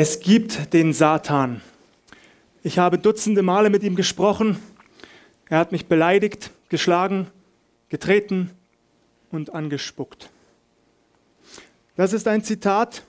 Es 0.00 0.20
gibt 0.20 0.72
den 0.74 0.92
Satan. 0.92 1.60
Ich 2.62 2.78
habe 2.78 2.98
dutzende 2.98 3.42
Male 3.42 3.68
mit 3.68 3.82
ihm 3.82 3.96
gesprochen. 3.96 4.56
Er 5.48 5.58
hat 5.58 5.72
mich 5.72 5.86
beleidigt, 5.86 6.52
geschlagen, 6.68 7.26
getreten 7.88 8.52
und 9.32 9.52
angespuckt. 9.52 10.30
Das 11.96 12.12
ist 12.12 12.28
ein 12.28 12.44
Zitat 12.44 13.02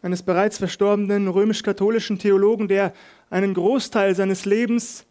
eines 0.00 0.22
bereits 0.22 0.58
verstorbenen 0.58 1.26
römisch-katholischen 1.26 2.20
Theologen, 2.20 2.68
der 2.68 2.92
einen 3.30 3.52
Großteil 3.52 4.14
seines 4.14 4.44
Lebens 4.44 5.06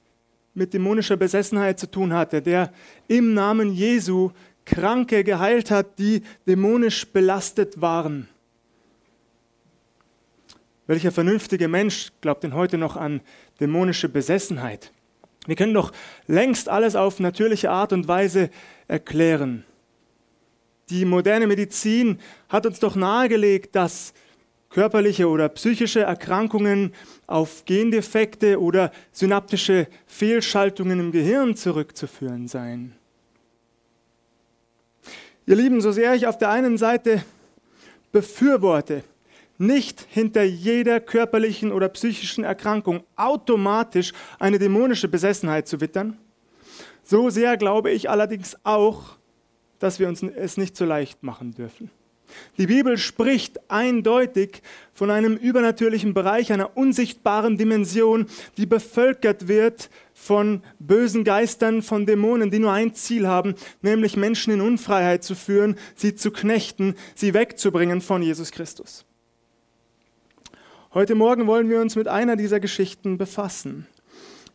mit 0.54 0.73
dämonischer 0.73 1.18
Besessenheit 1.18 1.78
zu 1.78 1.91
tun 1.91 2.14
hatte, 2.14 2.41
der 2.41 2.71
im 3.09 3.34
Namen 3.34 3.73
Jesu 3.73 4.32
Kranke 4.64 5.25
geheilt 5.25 5.71
hat, 5.71 6.00
die 6.00 6.23
dämonisch 6.48 7.05
belastet 7.05 7.82
waren. 7.82 8.30
Welcher 10.88 11.12
vernünftige 11.12 11.68
Mensch 11.68 12.12
glaubt 12.22 12.44
denn 12.44 12.54
heute 12.54 12.77
noch 12.77 12.95
an 12.95 13.20
dämonische 13.59 14.08
Besessenheit? 14.08 14.94
Wir 15.45 15.58
können 15.58 15.73
doch 15.73 15.91
längst 16.28 16.70
alles 16.70 16.95
auf 16.95 17.20
natürliche 17.20 17.70
Art 17.70 17.91
und 17.91 18.08
Weise 18.08 18.50
erklären. 18.88 19.66
Die 20.90 21.04
moderne 21.04 21.45
Medizin 21.48 22.20
hat 22.48 22.66
uns 22.66 22.80
doch 22.80 22.95
nahegelegt, 22.95 23.76
dass 23.76 24.14
körperliche 24.70 25.28
oder 25.28 25.50
psychische 25.50 26.02
Erkrankungen 26.02 26.94
auf 27.26 27.66
Gendefekte 27.66 28.62
oder 28.62 28.92
synaptische 29.12 29.88
Fehlschaltungen 30.06 31.00
im 31.00 31.12
Gehirn 31.12 31.56
zurückzuführen 31.56 32.48
seien. 32.48 32.95
Ihr 35.45 35.56
Lieben, 35.56 35.81
so 35.81 35.92
sehr 35.92 36.14
ich 36.14 36.28
auf 36.28 36.38
der 36.38 36.50
einen 36.50 36.78
Seite 36.78 37.23
befürworte, 38.14 39.04
nicht 39.57 40.05
hinter 40.09 40.43
jeder 40.43 40.99
körperlichen 40.99 41.71
oder 41.71 41.89
psychischen 41.89 42.43
Erkrankung 42.43 43.03
automatisch 43.16 44.13
eine 44.39 44.59
dämonische 44.59 45.08
Besessenheit 45.08 45.67
zu 45.67 45.81
wittern, 45.81 46.17
so 47.03 47.30
sehr 47.30 47.58
glaube 47.58 47.91
ich 47.91 48.09
allerdings 48.09 48.58
auch, 48.64 49.17
dass 49.80 49.99
wir 49.99 50.08
uns 50.08 50.23
es 50.23 50.58
nicht 50.58 50.75
so 50.75 50.86
leicht 50.86 51.23
machen 51.23 51.53
dürfen. 51.53 51.89
Die 52.58 52.67
Bibel 52.67 52.97
spricht 52.97 53.72
eindeutig 53.72 54.61
von 54.94 55.11
einem 55.11 55.38
übernatürlichen 55.38 56.14
Bereich, 56.14 56.52
einer 56.52 56.75
unsichtbaren 56.75 57.58
Dimension, 57.58 58.27
die 58.58 58.66
bevölkert 58.66 59.47
wird 59.47 59.89
von 60.14 60.61
bösen 60.80 61.23
Geistern, 61.23 61.81
von 61.81 62.05
Dämonen, 62.05 62.52
die 62.52 62.59
nur 62.59 62.73
ein 62.73 62.94
Ziel 62.95 63.27
haben, 63.27 63.55
nämlich 63.81 64.17
Menschen 64.17 64.52
in 64.52 64.61
Unfreiheit 64.61 65.23
zu 65.23 65.36
führen, 65.36 65.77
sie 65.95 66.16
zu 66.16 66.31
knechten, 66.31 66.95
sie 67.16 67.33
wegzubringen 67.33 68.02
von 68.02 68.21
Jesus 68.21 68.52
Christus. 68.52 69.06
Heute 70.93 71.16
Morgen 71.16 71.47
wollen 71.47 71.69
wir 71.69 71.81
uns 71.81 71.97
mit 71.97 72.07
einer 72.07 72.38
dieser 72.38 72.61
Geschichten 72.61 73.17
befassen. 73.17 73.88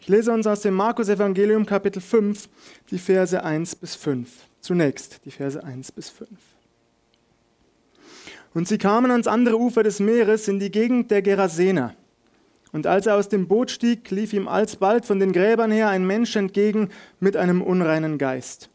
Ich 0.00 0.08
lese 0.08 0.32
uns 0.32 0.46
aus 0.46 0.62
dem 0.62 0.72
Markus 0.72 1.10
Evangelium 1.10 1.66
Kapitel 1.66 2.00
5 2.00 2.48
die 2.90 2.98
Verse 2.98 3.44
1 3.44 3.76
bis 3.76 3.94
5. 3.96 4.30
Zunächst 4.60 5.20
die 5.26 5.30
Verse 5.30 5.62
1 5.62 5.92
bis 5.92 6.08
5. 6.08 6.30
Und 8.54 8.66
sie 8.66 8.78
kamen 8.78 9.10
ans 9.10 9.26
andere 9.26 9.58
Ufer 9.58 9.82
des 9.82 10.00
Meeres 10.00 10.48
in 10.48 10.58
die 10.58 10.70
Gegend 10.70 11.10
der 11.10 11.20
Gerasener. 11.20 11.94
Und 12.72 12.86
als 12.86 13.06
er 13.06 13.16
aus 13.16 13.28
dem 13.28 13.46
Boot 13.46 13.70
stieg, 13.70 14.10
lief 14.10 14.32
ihm 14.32 14.48
alsbald 14.48 15.04
von 15.04 15.20
den 15.20 15.32
Gräbern 15.32 15.70
her 15.70 15.90
ein 15.90 16.06
Mensch 16.06 16.34
entgegen 16.34 16.88
mit 17.20 17.36
einem 17.36 17.60
unreinen 17.60 18.16
Geist. 18.16 18.70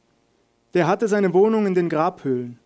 Der 0.76 0.88
hatte 0.88 1.08
seine 1.08 1.34
Wohnung 1.34 1.66
in 1.66 1.74
den 1.74 1.90
Grabhöhlen. 1.90 2.60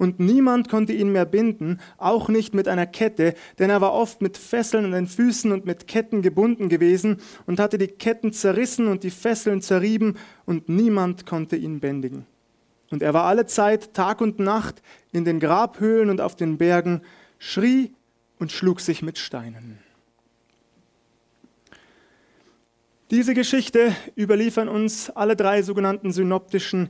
Und 0.00 0.18
niemand 0.18 0.70
konnte 0.70 0.94
ihn 0.94 1.12
mehr 1.12 1.26
binden, 1.26 1.78
auch 1.98 2.30
nicht 2.30 2.54
mit 2.54 2.68
einer 2.68 2.86
Kette, 2.86 3.34
denn 3.58 3.68
er 3.68 3.82
war 3.82 3.92
oft 3.92 4.22
mit 4.22 4.38
Fesseln 4.38 4.86
an 4.86 4.92
den 4.92 5.06
Füßen 5.06 5.52
und 5.52 5.66
mit 5.66 5.86
Ketten 5.86 6.22
gebunden 6.22 6.70
gewesen 6.70 7.18
und 7.44 7.60
hatte 7.60 7.76
die 7.76 7.86
Ketten 7.86 8.32
zerrissen 8.32 8.86
und 8.86 9.02
die 9.02 9.10
Fesseln 9.10 9.60
zerrieben, 9.60 10.16
und 10.46 10.70
niemand 10.70 11.26
konnte 11.26 11.56
ihn 11.56 11.80
bändigen. 11.80 12.24
Und 12.88 13.02
er 13.02 13.12
war 13.12 13.24
alle 13.24 13.44
Zeit, 13.44 13.92
Tag 13.92 14.22
und 14.22 14.38
Nacht, 14.38 14.80
in 15.12 15.26
den 15.26 15.38
Grabhöhlen 15.38 16.08
und 16.08 16.22
auf 16.22 16.34
den 16.34 16.56
Bergen, 16.56 17.02
schrie 17.38 17.92
und 18.38 18.52
schlug 18.52 18.80
sich 18.80 19.02
mit 19.02 19.18
Steinen. 19.18 19.80
Diese 23.10 23.34
Geschichte 23.34 23.94
überliefern 24.16 24.68
uns 24.68 25.10
alle 25.10 25.36
drei 25.36 25.60
sogenannten 25.60 26.10
synoptischen 26.10 26.88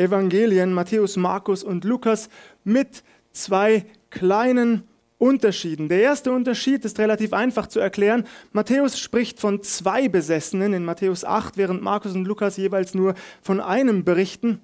Evangelien, 0.00 0.72
Matthäus, 0.72 1.16
Markus 1.16 1.62
und 1.62 1.84
Lukas, 1.84 2.28
mit 2.64 3.04
zwei 3.32 3.84
kleinen 4.10 4.84
Unterschieden. 5.18 5.90
Der 5.90 6.00
erste 6.00 6.32
Unterschied 6.32 6.84
ist 6.86 6.98
relativ 6.98 7.34
einfach 7.34 7.66
zu 7.66 7.78
erklären. 7.78 8.24
Matthäus 8.52 8.98
spricht 8.98 9.38
von 9.38 9.62
zwei 9.62 10.08
Besessenen 10.08 10.72
in 10.72 10.84
Matthäus 10.84 11.24
8, 11.24 11.58
während 11.58 11.82
Markus 11.82 12.14
und 12.14 12.24
Lukas 12.24 12.56
jeweils 12.56 12.94
nur 12.94 13.14
von 13.42 13.60
einem 13.60 14.02
berichten. 14.02 14.62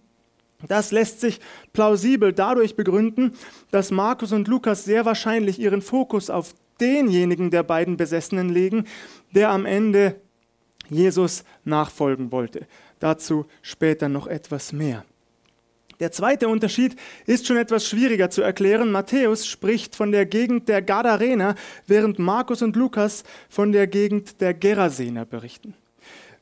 Das 0.66 0.92
lässt 0.92 1.20
sich 1.20 1.40
plausibel 1.74 2.32
dadurch 2.32 2.74
begründen, 2.74 3.34
dass 3.70 3.90
Markus 3.90 4.32
und 4.32 4.48
Lukas 4.48 4.84
sehr 4.84 5.04
wahrscheinlich 5.04 5.58
ihren 5.58 5.82
Fokus 5.82 6.30
auf 6.30 6.54
denjenigen 6.80 7.50
der 7.50 7.62
beiden 7.62 7.98
Besessenen 7.98 8.48
legen, 8.48 8.86
der 9.34 9.50
am 9.50 9.66
Ende 9.66 10.18
Jesus 10.88 11.44
nachfolgen 11.64 12.32
wollte. 12.32 12.66
Dazu 12.98 13.44
später 13.60 14.08
noch 14.08 14.26
etwas 14.26 14.72
mehr. 14.72 15.04
Der 16.00 16.12
zweite 16.12 16.48
Unterschied 16.48 16.96
ist 17.26 17.46
schon 17.46 17.56
etwas 17.56 17.86
schwieriger 17.86 18.28
zu 18.28 18.42
erklären. 18.42 18.92
Matthäus 18.92 19.46
spricht 19.46 19.96
von 19.96 20.12
der 20.12 20.26
Gegend 20.26 20.68
der 20.68 20.82
Gadarener, 20.82 21.54
während 21.86 22.18
Markus 22.18 22.62
und 22.62 22.76
Lukas 22.76 23.24
von 23.48 23.72
der 23.72 23.86
Gegend 23.86 24.40
der 24.40 24.52
Gerasener 24.52 25.24
berichten. 25.24 25.74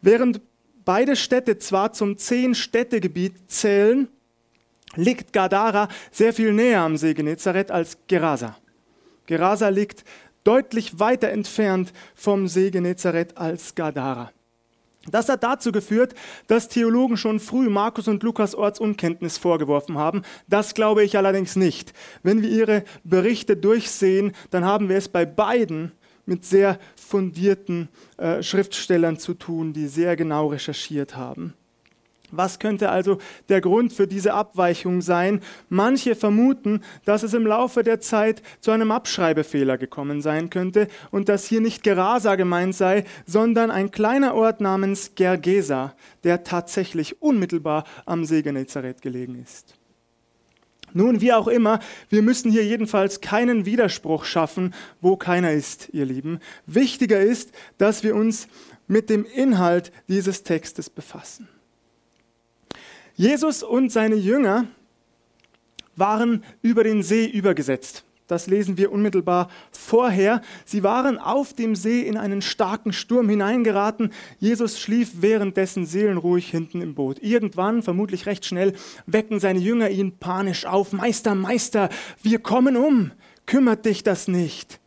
Während 0.03 0.41
beide 0.85 1.17
Städte 1.17 1.59
zwar 1.59 1.93
zum 1.93 2.19
Zehn-Städtegebiet 2.19 3.35
zählen, 3.51 4.09
liegt 4.97 5.33
Gadara 5.33 5.89
sehr 6.11 6.33
viel 6.33 6.53
näher 6.53 6.81
am 6.81 6.97
See 6.97 7.15
Genezareth 7.15 7.71
als 7.71 7.97
Gerasa. 8.07 8.57
Gerasa 9.27 9.69
liegt 9.69 10.05
deutlich 10.45 10.99
weiter 10.99 11.31
entfernt 11.31 11.93
vom 12.15 12.49
See 12.49 12.71
Genezareth 12.71 13.37
als 13.37 13.75
Gadara. 13.75 14.31
Das 15.11 15.29
hat 15.29 15.43
dazu 15.43 15.73
geführt, 15.73 16.15
dass 16.47 16.69
Theologen 16.69 17.17
schon 17.17 17.41
früh 17.41 17.69
Markus 17.69 18.09
und 18.09 18.23
Lukas 18.23 18.55
Ortsunkenntnis 18.55 19.39
vorgeworfen 19.39 19.99
haben. 19.99 20.23
Das 20.49 20.75
glaube 20.75 21.05
ich 21.05 21.17
allerdings 21.17 21.57
nicht. 21.57 21.93
Wenn 22.23 22.43
wir 22.43 22.49
ihre 22.49 22.85
Berichte 23.05 23.57
durchsehen, 23.57 24.33
dann 24.51 24.65
haben 24.65 24.89
wir 24.89 24.97
es 24.97 25.09
bei 25.09 25.27
beiden 25.27 25.93
mit 26.27 26.45
sehr 26.45 26.79
fundierten 26.97 27.89
äh, 28.17 28.43
Schriftstellern 28.43 29.19
zu 29.19 29.35
tun, 29.35 29.73
die 29.73 29.89
sehr 29.89 30.17
genau 30.17 30.49
recherchiert 30.49 31.17
haben. 31.17 31.55
Was 32.31 32.59
könnte 32.59 32.91
also 32.91 33.19
der 33.49 33.61
Grund 33.61 33.93
für 33.93 34.07
diese 34.07 34.35
Abweichung 34.35 35.03
sein? 35.03 35.41
Manche 35.69 36.15
vermuten, 36.15 36.81
dass 37.05 37.23
es 37.23 37.35
im 37.35 37.47
Laufe 37.47 37.83
der 37.83 38.01
Zeit 38.01 38.43
zu 38.61 38.71
einem 38.71 38.91
Abschreibefehler 38.91 39.79
gekommen 39.79 40.21
sein 40.21 40.51
könnte 40.51 40.89
und 41.11 41.29
dass 41.29 41.45
hier 41.45 41.61
nicht 41.61 41.83
Gerasa 41.83 42.35
gemeint 42.37 42.75
sei, 42.75 43.05
sondern 43.27 43.71
ein 43.71 43.91
kleiner 43.91 44.35
Ort 44.35 44.61
namens 44.61 45.13
Gergesa, 45.15 45.95
der 46.25 46.45
tatsächlich 46.45 47.23
unmittelbar 47.23 47.85
am 48.07 48.25
See 48.25 48.43
Genezareth 48.43 49.03
gelegen 49.03 49.41
ist. 49.43 49.75
Nun, 50.97 51.21
wie 51.21 51.33
auch 51.33 51.49
immer, 51.49 51.81
wir 52.09 52.23
müssen 52.23 52.53
hier 52.53 52.65
jedenfalls 52.65 53.21
keinen 53.21 53.67
Widerspruch 53.67 54.25
schaffen, 54.25 54.73
wo 55.01 55.17
keiner 55.17 55.51
ist, 55.51 55.89
ihr 55.93 56.05
Lieben. 56.05 56.39
Wichtiger 56.67 57.21
ist, 57.21 57.51
dass 57.79 58.05
wir 58.05 58.15
uns 58.15 58.47
mit 58.87 59.11
dem 59.11 59.25
Inhalt 59.25 59.91
dieses 60.09 60.45
Textes 60.45 60.89
befassen. 60.89 61.49
Jesus 63.17 63.63
und 63.63 63.91
seine 63.93 64.17
Jünger 64.17 64.67
waren 65.97 66.45
über 66.63 66.85
den 66.85 67.03
See 67.03 67.27
übergesetzt. 67.27 68.05
Das 68.27 68.47
lesen 68.47 68.79
wir 68.79 68.91
unmittelbar 68.91 69.51
vorher. 69.71 70.41
Sie 70.65 70.83
waren 70.83 71.19
auf 71.19 71.53
dem 71.53 71.77
See 71.77 72.01
in 72.01 72.17
einen 72.17 72.41
starken 72.41 72.95
Sturm 72.95 73.29
hineingeraten. 73.29 74.13
Jesus 74.39 74.81
schlief 74.81 75.21
währenddessen 75.21 75.85
seelenruhig 75.85 76.51
hinten 76.51 76.81
im 76.81 76.95
Boot. 76.95 77.23
Irgendwann, 77.23 77.83
vermutlich 77.83 78.25
recht 78.25 78.47
schnell, 78.47 78.73
wecken 79.07 79.41
seine 79.41 79.59
Jünger 79.59 79.91
ihn 79.91 80.17
panisch 80.17 80.65
auf. 80.65 80.93
Meister, 80.93 81.35
Meister, 81.35 81.91
wir 82.23 82.39
kommen 82.39 82.79
um. 82.79 83.13
Kümmert 83.45 83.85
dich 83.85 84.03
das 84.03 84.27
nicht. 84.27 84.81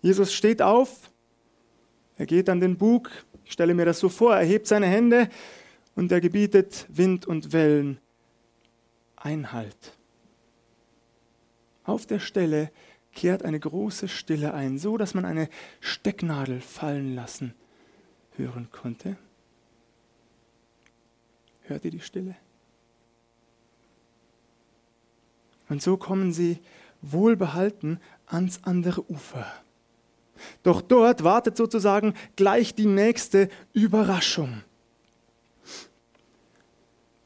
Jesus 0.00 0.32
steht 0.32 0.62
auf. 0.62 1.10
Er 2.16 2.24
geht 2.24 2.48
an 2.48 2.60
den 2.60 2.78
Bug. 2.78 3.10
Ich 3.44 3.52
stelle 3.52 3.74
mir 3.74 3.84
das 3.84 3.98
so 3.98 4.08
vor. 4.08 4.34
Er 4.34 4.46
hebt 4.46 4.66
seine 4.66 4.86
Hände 4.86 5.28
und 5.94 6.12
er 6.12 6.20
gebietet 6.20 6.86
Wind 6.88 7.26
und 7.26 7.52
Wellen 7.52 7.98
Einhalt. 9.16 9.96
Auf 11.84 12.06
der 12.06 12.20
Stelle 12.20 12.70
kehrt 13.12 13.44
eine 13.44 13.60
große 13.60 14.08
Stille 14.08 14.54
ein, 14.54 14.78
so 14.78 14.96
dass 14.96 15.14
man 15.14 15.24
eine 15.24 15.48
Stecknadel 15.80 16.60
fallen 16.60 17.14
lassen 17.14 17.54
hören 18.36 18.68
konnte. 18.70 19.16
Hört 21.62 21.84
ihr 21.84 21.90
die 21.90 22.00
Stille? 22.00 22.36
Und 25.68 25.82
so 25.82 25.96
kommen 25.96 26.32
sie 26.32 26.58
wohlbehalten 27.02 28.00
ans 28.26 28.60
andere 28.64 29.08
Ufer. 29.10 29.46
Doch 30.62 30.80
dort 30.82 31.22
wartet 31.22 31.56
sozusagen 31.56 32.14
gleich 32.36 32.74
die 32.74 32.86
nächste 32.86 33.48
Überraschung. 33.72 34.62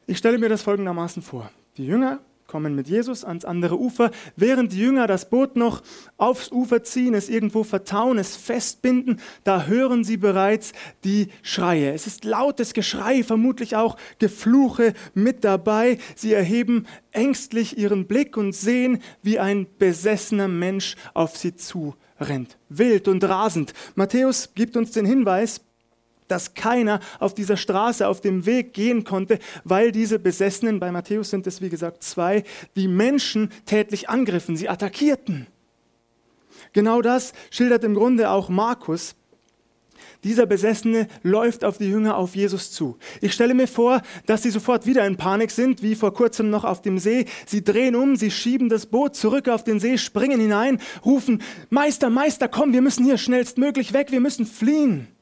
Ich 0.07 0.17
stelle 0.19 0.37
mir 0.37 0.49
das 0.49 0.61
folgendermaßen 0.61 1.23
vor. 1.23 1.49
Die 1.77 1.85
Jünger 1.85 2.19
kommen 2.47 2.75
mit 2.75 2.87
Jesus 2.87 3.25
ans 3.25 3.43
andere 3.43 3.79
Ufer, 3.79 4.11
während 4.35 4.71
die 4.71 4.79
Jünger 4.79 5.07
das 5.07 5.29
Boot 5.31 5.55
noch 5.55 5.81
aufs 6.17 6.51
Ufer 6.51 6.83
ziehen, 6.83 7.15
es 7.15 7.27
irgendwo 7.27 7.63
vertauen, 7.63 8.19
es 8.19 8.35
festbinden, 8.35 9.19
da 9.43 9.65
hören 9.65 10.03
sie 10.03 10.17
bereits 10.17 10.73
die 11.03 11.29
Schreie. 11.41 11.91
Es 11.91 12.05
ist 12.05 12.23
lautes 12.23 12.73
Geschrei, 12.73 13.23
vermutlich 13.23 13.75
auch 13.75 13.97
Gefluche 14.19 14.93
mit 15.15 15.43
dabei. 15.43 15.97
Sie 16.15 16.33
erheben 16.33 16.85
ängstlich 17.11 17.77
ihren 17.77 18.05
Blick 18.05 18.37
und 18.37 18.53
sehen, 18.53 19.01
wie 19.23 19.39
ein 19.39 19.65
besessener 19.79 20.47
Mensch 20.47 20.95
auf 21.15 21.35
sie 21.37 21.55
zurennt. 21.55 22.59
Wild 22.69 23.07
und 23.07 23.23
rasend. 23.23 23.73
Matthäus 23.95 24.53
gibt 24.53 24.77
uns 24.77 24.91
den 24.91 25.05
Hinweis, 25.07 25.61
dass 26.27 26.53
keiner 26.53 26.99
auf 27.19 27.33
dieser 27.33 27.57
Straße, 27.57 28.07
auf 28.07 28.21
dem 28.21 28.45
Weg 28.45 28.73
gehen 28.73 29.03
konnte, 29.03 29.39
weil 29.63 29.91
diese 29.91 30.19
Besessenen, 30.19 30.79
bei 30.79 30.91
Matthäus 30.91 31.29
sind 31.29 31.47
es 31.47 31.61
wie 31.61 31.69
gesagt 31.69 32.03
zwei, 32.03 32.43
die 32.75 32.87
Menschen 32.87 33.51
tätlich 33.65 34.09
angriffen, 34.09 34.57
sie 34.57 34.69
attackierten. 34.69 35.47
Genau 36.73 37.01
das 37.01 37.33
schildert 37.51 37.83
im 37.83 37.93
Grunde 37.93 38.29
auch 38.29 38.49
Markus. 38.49 39.15
Dieser 40.23 40.47
Besessene 40.47 41.07
läuft 41.21 41.63
auf 41.63 41.77
die 41.77 41.87
Jünger 41.87 42.17
auf 42.17 42.35
Jesus 42.35 42.71
zu. 42.71 42.97
Ich 43.21 43.33
stelle 43.33 43.53
mir 43.53 43.67
vor, 43.67 44.01
dass 44.25 44.41
sie 44.41 44.49
sofort 44.49 44.87
wieder 44.87 45.05
in 45.05 45.17
Panik 45.17 45.51
sind, 45.51 45.83
wie 45.83 45.93
vor 45.93 46.13
kurzem 46.13 46.49
noch 46.49 46.63
auf 46.63 46.81
dem 46.81 46.97
See. 46.97 47.25
Sie 47.45 47.63
drehen 47.63 47.95
um, 47.95 48.15
sie 48.15 48.31
schieben 48.31 48.67
das 48.67 48.87
Boot 48.87 49.15
zurück 49.15 49.47
auf 49.47 49.63
den 49.63 49.79
See, 49.79 49.99
springen 49.99 50.39
hinein, 50.39 50.79
rufen, 51.05 51.43
Meister, 51.69 52.09
Meister, 52.09 52.47
komm, 52.47 52.73
wir 52.73 52.81
müssen 52.81 53.05
hier 53.05 53.19
schnellstmöglich 53.19 53.93
weg, 53.93 54.11
wir 54.11 54.19
müssen 54.19 54.47
fliehen. 54.47 55.14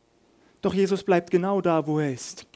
Doch 0.63 0.73
Jesus 0.73 1.03
bleibt 1.03 1.29
genau 1.29 1.61
da, 1.61 1.85
wo 1.85 1.99
er 1.99 2.13
ist. 2.13 2.47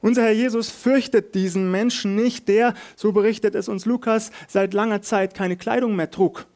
Unser 0.00 0.22
Herr 0.22 0.32
Jesus 0.32 0.70
fürchtet 0.70 1.34
diesen 1.34 1.70
Menschen 1.70 2.16
nicht, 2.16 2.48
der, 2.48 2.74
so 2.96 3.12
berichtet 3.12 3.54
es 3.54 3.68
uns 3.68 3.86
Lukas, 3.86 4.32
seit 4.48 4.74
langer 4.74 5.02
Zeit 5.02 5.34
keine 5.34 5.56
Kleidung 5.56 5.96
mehr 5.96 6.10
trug. 6.10 6.46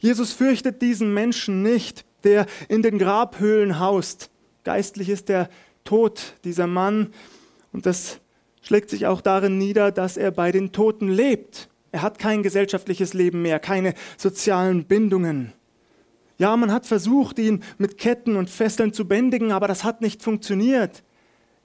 Jesus 0.00 0.32
fürchtet 0.32 0.82
diesen 0.82 1.14
Menschen 1.14 1.62
nicht, 1.62 2.04
der 2.24 2.46
in 2.68 2.82
den 2.82 2.98
Grabhöhlen 2.98 3.78
haust. 3.78 4.30
Geistlich 4.64 5.08
ist 5.08 5.28
der 5.28 5.48
Tod 5.84 6.34
dieser 6.44 6.66
Mann 6.66 7.12
und 7.72 7.86
das 7.86 8.20
schlägt 8.62 8.90
sich 8.90 9.06
auch 9.06 9.20
darin 9.20 9.56
nieder, 9.56 9.92
dass 9.92 10.16
er 10.16 10.32
bei 10.32 10.52
den 10.52 10.72
Toten 10.72 11.08
lebt. 11.08 11.68
Er 11.92 12.02
hat 12.02 12.18
kein 12.18 12.42
gesellschaftliches 12.42 13.14
Leben 13.14 13.42
mehr, 13.42 13.58
keine 13.60 13.94
sozialen 14.16 14.84
Bindungen. 14.84 15.52
Ja, 16.40 16.56
man 16.56 16.72
hat 16.72 16.86
versucht, 16.86 17.38
ihn 17.38 17.62
mit 17.76 17.98
Ketten 17.98 18.34
und 18.34 18.48
Fesseln 18.48 18.94
zu 18.94 19.06
bändigen, 19.06 19.52
aber 19.52 19.68
das 19.68 19.84
hat 19.84 20.00
nicht 20.00 20.22
funktioniert. 20.22 21.02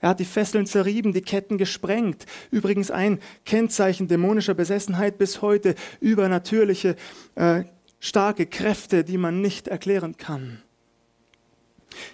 Er 0.01 0.09
hat 0.09 0.19
die 0.19 0.25
Fesseln 0.25 0.65
zerrieben, 0.65 1.13
die 1.13 1.21
Ketten 1.21 1.57
gesprengt. 1.57 2.25
Übrigens 2.51 2.91
ein 2.91 3.19
Kennzeichen 3.45 4.09
dämonischer 4.09 4.53
Besessenheit 4.53 5.17
bis 5.17 5.41
heute, 5.41 5.75
übernatürliche, 6.01 6.97
äh, 7.35 7.63
starke 8.01 8.47
Kräfte, 8.47 9.05
die 9.05 9.17
man 9.17 9.39
nicht 9.39 9.69
erklären 9.69 10.17
kann. 10.17 10.61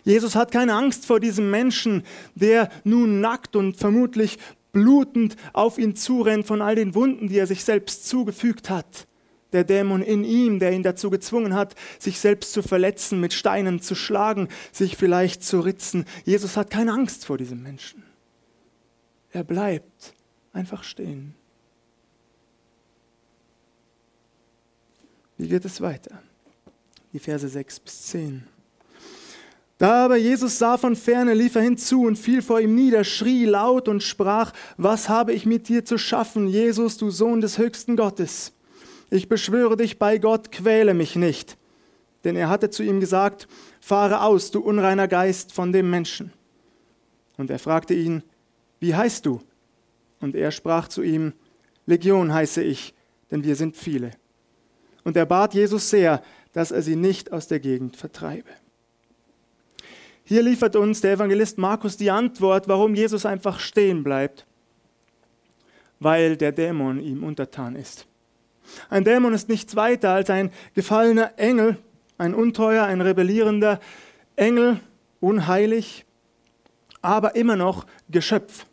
Jesus 0.04 0.36
hat 0.36 0.52
keine 0.52 0.76
Angst 0.76 1.08
vor 1.08 1.20
diesem 1.20 1.50
Menschen, 1.50 2.04
der 2.36 2.70
nun 2.84 3.22
nackt 3.22 3.56
und 3.56 3.76
vermutlich 3.76 4.38
blutend 4.72 5.36
auf 5.54 5.80
ihn 5.80 5.96
zurennt 5.96 6.46
von 6.46 6.62
all 6.62 6.76
den 6.76 6.94
Wunden, 6.94 7.28
die 7.28 7.40
er 7.40 7.48
sich 7.48 7.64
selbst 7.64 8.08
zugefügt 8.08 8.70
hat 8.70 9.08
der 9.54 9.64
Dämon 9.64 10.02
in 10.02 10.24
ihm, 10.24 10.60
der 10.60 10.72
ihn 10.72 10.84
dazu 10.84 11.10
gezwungen 11.10 11.54
hat, 11.54 11.76
sich 12.00 12.20
selbst 12.20 12.54
zu 12.54 12.62
verletzen, 12.62 13.20
mit 13.20 13.34
Steinen 13.34 13.82
zu 13.82 13.96
schlagen, 13.96 14.48
sich 14.72 14.98
vielleicht 14.98 15.44
zu 15.44 15.60
ritzen. 15.60 16.06
Jesus 16.26 16.58
hat 16.58 16.70
keine 16.70 16.94
Angst 16.94 17.26
vor 17.26 17.38
diesem 17.38 17.62
Menschen. 17.62 18.04
Er 19.32 19.44
bleibt 19.44 20.14
einfach 20.54 20.84
stehen. 20.84 21.36
Wie 25.38 25.48
geht 25.48 25.66
es 25.66 25.82
weiter? 25.82 26.22
Die 27.14 27.20
Verse 27.20 27.48
6 27.48 27.80
bis 27.80 28.04
10. 28.04 28.44
Da 29.82 30.06
aber 30.06 30.16
Jesus 30.16 30.60
sah 30.60 30.78
von 30.78 30.96
ferne, 30.96 31.34
lief 31.34 31.56
er 31.56 31.64
hinzu 31.64 32.04
und 32.04 32.16
fiel 32.16 32.44
vor 32.44 32.60
ihm 32.60 32.76
nieder, 32.76 33.04
schrie 33.04 33.46
laut 33.46 33.88
und 33.88 34.04
sprach, 34.04 34.54
was 34.78 35.10
habe 35.10 35.34
ich 35.34 35.48
mit 35.48 35.70
dir 35.70 35.84
zu 35.84 35.98
schaffen, 35.98 36.48
Jesus, 36.48 36.98
du 36.98 37.10
Sohn 37.10 37.42
des 37.42 37.58
höchsten 37.58 37.96
Gottes? 37.96 38.54
Ich 39.12 39.28
beschwöre 39.28 39.78
dich 39.78 40.00
bei 40.00 40.18
Gott, 40.18 40.52
quäle 40.52 40.94
mich 40.94 41.16
nicht. 41.16 41.58
Denn 42.24 42.36
er 42.36 42.50
hatte 42.50 42.70
zu 42.70 42.82
ihm 42.82 43.00
gesagt, 43.00 43.48
fahre 43.82 44.22
aus, 44.22 44.52
du 44.52 44.62
unreiner 44.62 45.08
Geist 45.08 45.52
von 45.52 45.74
dem 45.74 45.90
Menschen. 45.90 46.32
Und 47.38 47.50
er 47.50 47.60
fragte 47.60 47.94
ihn, 47.94 48.24
wie 48.80 48.96
heißt 48.96 49.26
du? 49.26 49.42
Und 50.22 50.34
er 50.34 50.52
sprach 50.52 50.88
zu 50.88 51.02
ihm, 51.02 51.34
Legion 51.86 52.34
heiße 52.34 52.64
ich, 52.64 52.94
denn 53.30 53.44
wir 53.44 53.56
sind 53.56 53.76
viele. 53.76 54.12
Und 55.04 55.18
er 55.18 55.26
bat 55.26 55.54
Jesus 55.54 55.90
sehr, 55.90 56.24
dass 56.54 56.72
er 56.72 56.82
sie 56.82 56.96
nicht 56.96 57.34
aus 57.34 57.48
der 57.48 57.60
Gegend 57.60 57.98
vertreibe. 57.98 58.50
Hier 60.24 60.44
liefert 60.44 60.76
uns 60.76 61.02
der 61.02 61.14
Evangelist 61.14 61.58
Markus 61.58 61.98
die 61.98 62.12
Antwort, 62.12 62.68
warum 62.68 62.96
Jesus 62.96 63.26
einfach 63.26 63.60
stehen 63.60 64.04
bleibt, 64.04 64.46
weil 66.00 66.38
der 66.38 66.54
Dämon 66.54 67.02
ihm 67.02 67.24
untertan 67.24 67.76
ist. 67.76 68.08
Ein 68.90 69.04
Dämon 69.04 69.34
ist 69.34 69.50
nichts 69.50 69.76
weiter 69.76 70.12
als 70.12 70.30
ein 70.30 70.52
gefallener 70.74 71.38
Engel, 71.38 71.78
ein 72.18 72.34
unteuer, 72.34 72.86
ein 72.86 73.02
rebellierender 73.02 73.80
Engel, 74.36 74.80
unheilig, 75.20 76.06
aber 77.02 77.36
immer 77.36 77.56
noch 77.56 77.86
Geschöpf. 78.10 78.66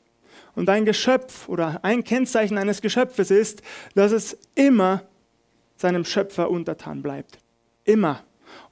Und 0.55 0.69
ein 0.69 0.85
Geschöpf 0.85 1.49
oder 1.49 1.81
ein 1.83 2.05
Kennzeichen 2.05 2.59
eines 2.59 2.83
Geschöpfes 2.83 3.31
ist, 3.31 3.63
dass 3.95 4.13
es 4.13 4.37
immer 4.55 5.03
seinem 5.77 6.05
Schöpfer 6.05 6.51
untertan 6.51 7.03
bleibt. 7.03 7.39
Immer. 7.85 8.25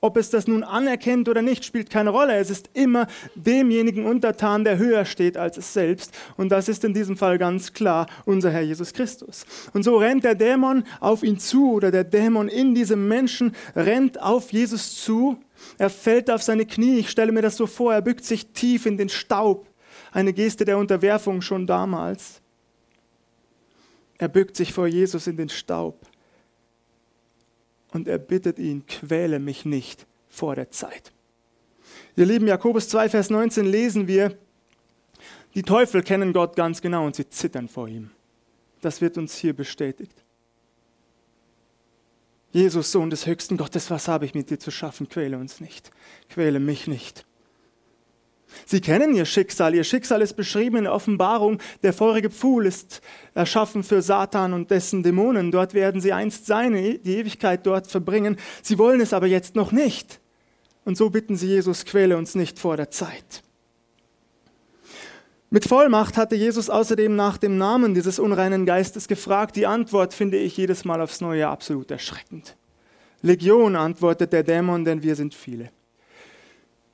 Ob 0.06 0.16
es 0.16 0.30
das 0.30 0.46
nun 0.46 0.62
anerkennt 0.62 1.28
oder 1.28 1.42
nicht, 1.42 1.64
spielt 1.64 1.90
keine 1.90 2.10
Rolle. 2.10 2.36
Es 2.36 2.48
ist 2.48 2.70
immer 2.74 3.08
demjenigen 3.34 4.06
untertan, 4.06 4.62
der 4.62 4.78
höher 4.78 5.04
steht 5.04 5.36
als 5.36 5.56
es 5.56 5.72
selbst. 5.72 6.16
Und 6.36 6.50
das 6.50 6.68
ist 6.68 6.84
in 6.84 6.94
diesem 6.94 7.16
Fall 7.16 7.38
ganz 7.38 7.72
klar 7.72 8.06
unser 8.24 8.52
Herr 8.52 8.60
Jesus 8.60 8.92
Christus. 8.92 9.44
Und 9.72 9.82
so 9.82 9.96
rennt 9.96 10.22
der 10.22 10.36
Dämon 10.36 10.84
auf 11.00 11.24
ihn 11.24 11.40
zu 11.40 11.72
oder 11.72 11.90
der 11.90 12.04
Dämon 12.04 12.46
in 12.46 12.72
diesem 12.72 13.08
Menschen 13.08 13.56
rennt 13.74 14.22
auf 14.22 14.52
Jesus 14.52 14.94
zu. 15.02 15.38
Er 15.76 15.90
fällt 15.90 16.30
auf 16.30 16.40
seine 16.40 16.66
Knie. 16.66 16.98
Ich 17.00 17.10
stelle 17.10 17.32
mir 17.32 17.42
das 17.42 17.56
so 17.56 17.66
vor. 17.66 17.92
Er 17.92 18.00
bückt 18.00 18.24
sich 18.24 18.52
tief 18.52 18.86
in 18.86 18.98
den 18.98 19.08
Staub. 19.08 19.66
Eine 20.12 20.32
Geste 20.32 20.64
der 20.64 20.78
Unterwerfung 20.78 21.42
schon 21.42 21.66
damals. 21.66 22.40
Er 24.18 24.28
bückt 24.28 24.54
sich 24.54 24.72
vor 24.72 24.86
Jesus 24.86 25.26
in 25.26 25.36
den 25.36 25.48
Staub 25.48 25.98
und 27.96 28.06
er 28.08 28.18
bittet 28.18 28.58
ihn, 28.58 28.86
quäle 28.86 29.38
mich 29.40 29.64
nicht 29.64 30.06
vor 30.28 30.54
der 30.54 30.70
Zeit. 30.70 31.12
Ihr 32.14 32.26
lieben 32.26 32.46
Jakobus 32.46 32.88
2, 32.90 33.08
Vers 33.08 33.30
19 33.30 33.64
lesen 33.64 34.06
wir, 34.06 34.36
die 35.54 35.62
Teufel 35.62 36.02
kennen 36.02 36.34
Gott 36.34 36.54
ganz 36.54 36.82
genau 36.82 37.06
und 37.06 37.16
sie 37.16 37.28
zittern 37.28 37.68
vor 37.68 37.88
ihm. 37.88 38.10
Das 38.82 39.00
wird 39.00 39.16
uns 39.16 39.34
hier 39.36 39.54
bestätigt. 39.54 40.12
Jesus, 42.52 42.92
Sohn 42.92 43.08
des 43.08 43.26
höchsten 43.26 43.56
Gottes, 43.56 43.90
was 43.90 44.08
habe 44.08 44.26
ich 44.26 44.34
mit 44.34 44.50
dir 44.50 44.58
zu 44.58 44.70
schaffen? 44.70 45.08
Quäle 45.08 45.38
uns 45.38 45.60
nicht, 45.60 45.90
quäle 46.28 46.60
mich 46.60 46.86
nicht. 46.86 47.24
Sie 48.64 48.80
kennen 48.80 49.14
ihr 49.14 49.24
Schicksal. 49.24 49.74
Ihr 49.74 49.84
Schicksal 49.84 50.22
ist 50.22 50.34
beschrieben 50.34 50.76
in 50.76 50.84
der 50.84 50.94
Offenbarung. 50.94 51.58
Der 51.82 51.92
feurige 51.92 52.30
Pfuhl 52.30 52.66
ist 52.66 53.00
erschaffen 53.34 53.82
für 53.82 54.02
Satan 54.02 54.52
und 54.52 54.70
dessen 54.70 55.02
Dämonen. 55.02 55.50
Dort 55.50 55.74
werden 55.74 56.00
sie 56.00 56.12
einst 56.12 56.46
sein, 56.46 56.72
die 56.72 57.16
Ewigkeit 57.16 57.66
dort 57.66 57.86
verbringen. 57.86 58.36
Sie 58.62 58.78
wollen 58.78 59.00
es 59.00 59.12
aber 59.12 59.26
jetzt 59.26 59.54
noch 59.56 59.72
nicht. 59.72 60.20
Und 60.84 60.96
so 60.96 61.10
bitten 61.10 61.36
sie 61.36 61.48
Jesus, 61.48 61.84
quäle 61.84 62.16
uns 62.16 62.34
nicht 62.34 62.58
vor 62.58 62.76
der 62.76 62.90
Zeit. 62.90 63.42
Mit 65.50 65.64
Vollmacht 65.64 66.16
hatte 66.16 66.34
Jesus 66.34 66.68
außerdem 66.68 67.14
nach 67.14 67.38
dem 67.38 67.56
Namen 67.56 67.94
dieses 67.94 68.18
unreinen 68.18 68.66
Geistes 68.66 69.06
gefragt. 69.06 69.54
Die 69.56 69.66
Antwort 69.66 70.12
finde 70.12 70.38
ich 70.38 70.56
jedes 70.56 70.84
Mal 70.84 71.00
aufs 71.00 71.20
Neue 71.20 71.48
absolut 71.48 71.90
erschreckend. 71.90 72.56
Legion 73.22 73.76
antwortet 73.76 74.32
der 74.32 74.42
Dämon, 74.42 74.84
denn 74.84 75.02
wir 75.02 75.14
sind 75.14 75.34
viele. 75.34 75.70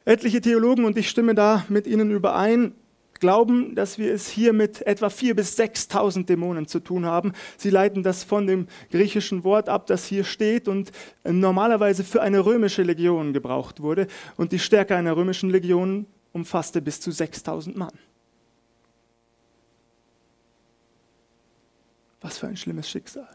Etliche 0.04 0.40
Theologen, 0.40 0.84
und 0.84 0.96
ich 0.98 1.08
stimme 1.08 1.34
da 1.34 1.64
mit 1.68 1.86
ihnen 1.86 2.10
überein, 2.10 2.74
glauben, 3.20 3.76
dass 3.76 3.98
wir 3.98 4.12
es 4.12 4.28
hier 4.28 4.52
mit 4.52 4.84
etwa 4.84 5.06
4.000 5.06 5.34
bis 5.34 5.56
6.000 5.56 6.26
Dämonen 6.26 6.66
zu 6.66 6.80
tun 6.80 7.06
haben. 7.06 7.32
Sie 7.56 7.70
leiten 7.70 8.02
das 8.02 8.24
von 8.24 8.48
dem 8.48 8.66
griechischen 8.90 9.44
Wort 9.44 9.68
ab, 9.68 9.86
das 9.86 10.06
hier 10.06 10.24
steht 10.24 10.66
und 10.66 10.90
normalerweise 11.22 12.02
für 12.02 12.20
eine 12.20 12.44
römische 12.44 12.82
Legion 12.82 13.32
gebraucht 13.32 13.80
wurde. 13.80 14.08
Und 14.36 14.50
die 14.50 14.58
Stärke 14.58 14.96
einer 14.96 15.16
römischen 15.16 15.50
Legion 15.50 16.06
umfasste 16.32 16.82
bis 16.82 17.00
zu 17.00 17.10
6.000 17.10 17.78
Mann. 17.78 17.92
Was 22.22 22.38
für 22.38 22.48
ein 22.48 22.56
schlimmes 22.56 22.90
Schicksal. 22.90 23.28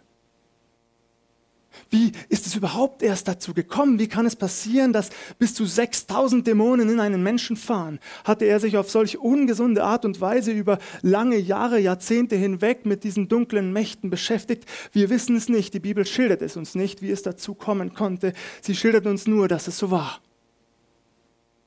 Wie 1.90 2.12
ist 2.30 2.46
es 2.48 2.56
überhaupt 2.56 3.02
erst 3.02 3.28
dazu 3.28 3.54
gekommen? 3.54 4.00
Wie 4.00 4.08
kann 4.08 4.26
es 4.26 4.36
passieren, 4.36 4.94
dass 4.94 5.10
bis 5.40 5.54
zu 5.54 5.66
6000 5.66 6.46
Dämonen 6.46 6.90
in 6.90 7.00
einen 7.00 7.24
Menschen 7.24 7.56
fahren? 7.56 8.00
Hatte 8.24 8.46
er 8.46 8.60
sich 8.60 8.78
auf 8.78 8.90
solch 8.90 9.18
ungesunde 9.18 9.84
Art 9.84 10.06
und 10.06 10.20
Weise 10.20 10.52
über 10.52 10.80
lange 11.02 11.38
Jahre, 11.38 11.80
Jahrzehnte 11.80 12.36
hinweg 12.36 12.86
mit 12.86 13.04
diesen 13.04 13.28
dunklen 13.28 13.72
Mächten 13.74 14.10
beschäftigt? 14.10 14.66
Wir 14.92 15.10
wissen 15.10 15.36
es 15.36 15.50
nicht. 15.50 15.74
Die 15.74 15.80
Bibel 15.80 16.06
schildert 16.06 16.42
es 16.42 16.58
uns 16.58 16.76
nicht, 16.76 17.02
wie 17.02 17.12
es 17.12 17.22
dazu 17.22 17.54
kommen 17.54 17.94
konnte. 17.94 18.34
Sie 18.62 18.76
schildert 18.76 19.06
uns 19.06 19.28
nur, 19.28 19.48
dass 19.48 19.68
es 19.68 19.78
so 19.78 19.92
war. 19.92 20.22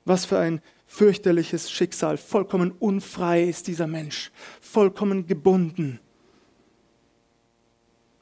Was 0.04 0.24
für 0.24 0.38
ein 0.38 0.60
fürchterliches 0.86 1.70
Schicksal. 1.70 2.16
Vollkommen 2.16 2.72
unfrei 2.72 3.44
ist 3.44 3.68
dieser 3.68 3.86
Mensch. 3.86 4.32
Vollkommen 4.60 5.26
gebunden. 5.26 6.00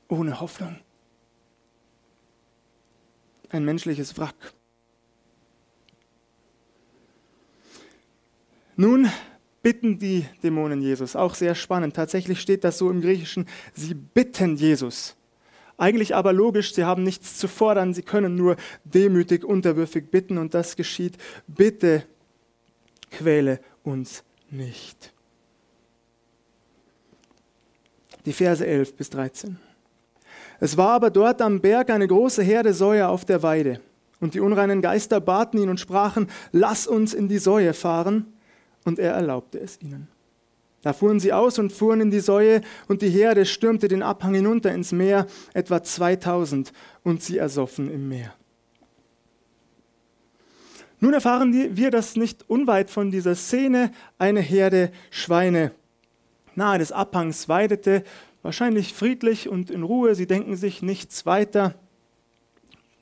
Ohne 0.09 0.41
Hoffnung 0.41 0.77
ein 3.51 3.65
menschliches 3.65 4.17
Wrack. 4.19 4.55
Nun 8.77 9.11
bitten 9.63 9.99
die 9.99 10.25
Dämonen 10.43 10.81
Jesus, 10.81 11.17
auch 11.17 11.35
sehr 11.35 11.55
spannend. 11.55 11.97
Tatsächlich 11.97 12.41
steht 12.41 12.65
das 12.65 12.79
so 12.79 12.91
im 12.91 13.01
Griechischen, 13.01 13.47
sie 13.75 13.95
bitten 13.95 14.57
Jesus. 14.57 15.17
Eigentlich 15.77 16.15
aber 16.15 16.33
logisch, 16.33 16.75
sie 16.75 16.85
haben 16.85 17.03
nichts 17.03 17.39
zu 17.39 17.49
fordern, 17.49 17.95
sie 17.95 18.03
können 18.03 18.35
nur 18.35 18.57
demütig, 18.85 19.45
unterwürfig 19.45 20.11
bitten 20.11 20.39
und 20.39 20.55
das 20.55 20.75
geschieht. 20.77 21.19
Bitte 21.47 22.05
quäle 23.11 23.61
uns 23.83 24.25
nicht. 24.51 25.13
Die 28.27 28.33
Verse 28.33 28.67
11 28.67 28.97
bis 28.97 29.11
13. 29.11 29.59
Es 30.61 30.77
war 30.77 30.91
aber 30.91 31.11
dort 31.11 31.41
am 31.41 31.61
Berg 31.61 31.91
eine 31.91 32.07
große 32.07 32.43
Herde 32.43 32.73
Säue 32.73 33.09
auf 33.09 33.25
der 33.25 33.43
Weide. 33.43 33.81
Und 34.21 34.35
die 34.35 34.41
unreinen 34.41 34.83
Geister 34.83 35.21
baten 35.21 35.59
ihn 35.59 35.69
und 35.69 35.79
sprachen, 35.79 36.29
lass 36.51 36.87
uns 36.87 37.15
in 37.15 37.29
die 37.29 37.39
Säue 37.39 37.73
fahren. 37.73 38.33
Und 38.85 38.99
er 38.99 39.13
erlaubte 39.13 39.61
es 39.61 39.81
ihnen. 39.81 40.09
Da 40.83 40.93
fuhren 40.93 41.21
sie 41.21 41.33
aus 41.33 41.59
und 41.59 41.73
fuhren 41.73 42.01
in 42.01 42.11
die 42.11 42.21
Säue, 42.21 42.61
und 42.87 43.03
die 43.03 43.11
Herde 43.11 43.45
stürmte 43.45 43.89
den 43.89 44.03
Abhang 44.03 44.35
hinunter 44.35 44.73
ins 44.73 44.93
Meer, 44.93 45.27
etwa 45.53 45.83
2000, 45.83 46.73
und 47.03 47.23
sie 47.23 47.39
ersoffen 47.39 47.93
im 47.93 48.09
Meer. 48.09 48.33
Nun 51.01 51.15
erfahren 51.15 51.53
wir, 51.53 51.91
dass 51.91 52.17
nicht 52.17 52.49
unweit 52.49 52.91
von 52.91 53.11
dieser 53.11 53.35
Szene 53.35 53.93
eine 54.19 54.41
Herde 54.41 54.91
Schweine 55.11 55.73
nahe 56.59 56.79
des 56.79 56.93
Abhangs 56.93 57.49
weidete 57.49 58.03
wahrscheinlich 58.43 58.95
friedlich 58.95 59.49
und 59.49 59.71
in 59.71 59.83
Ruhe. 59.83 60.15
Sie 60.15 60.27
denken 60.27 60.57
sich 60.57 60.83
nichts 60.83 61.27
weiter. 61.27 61.75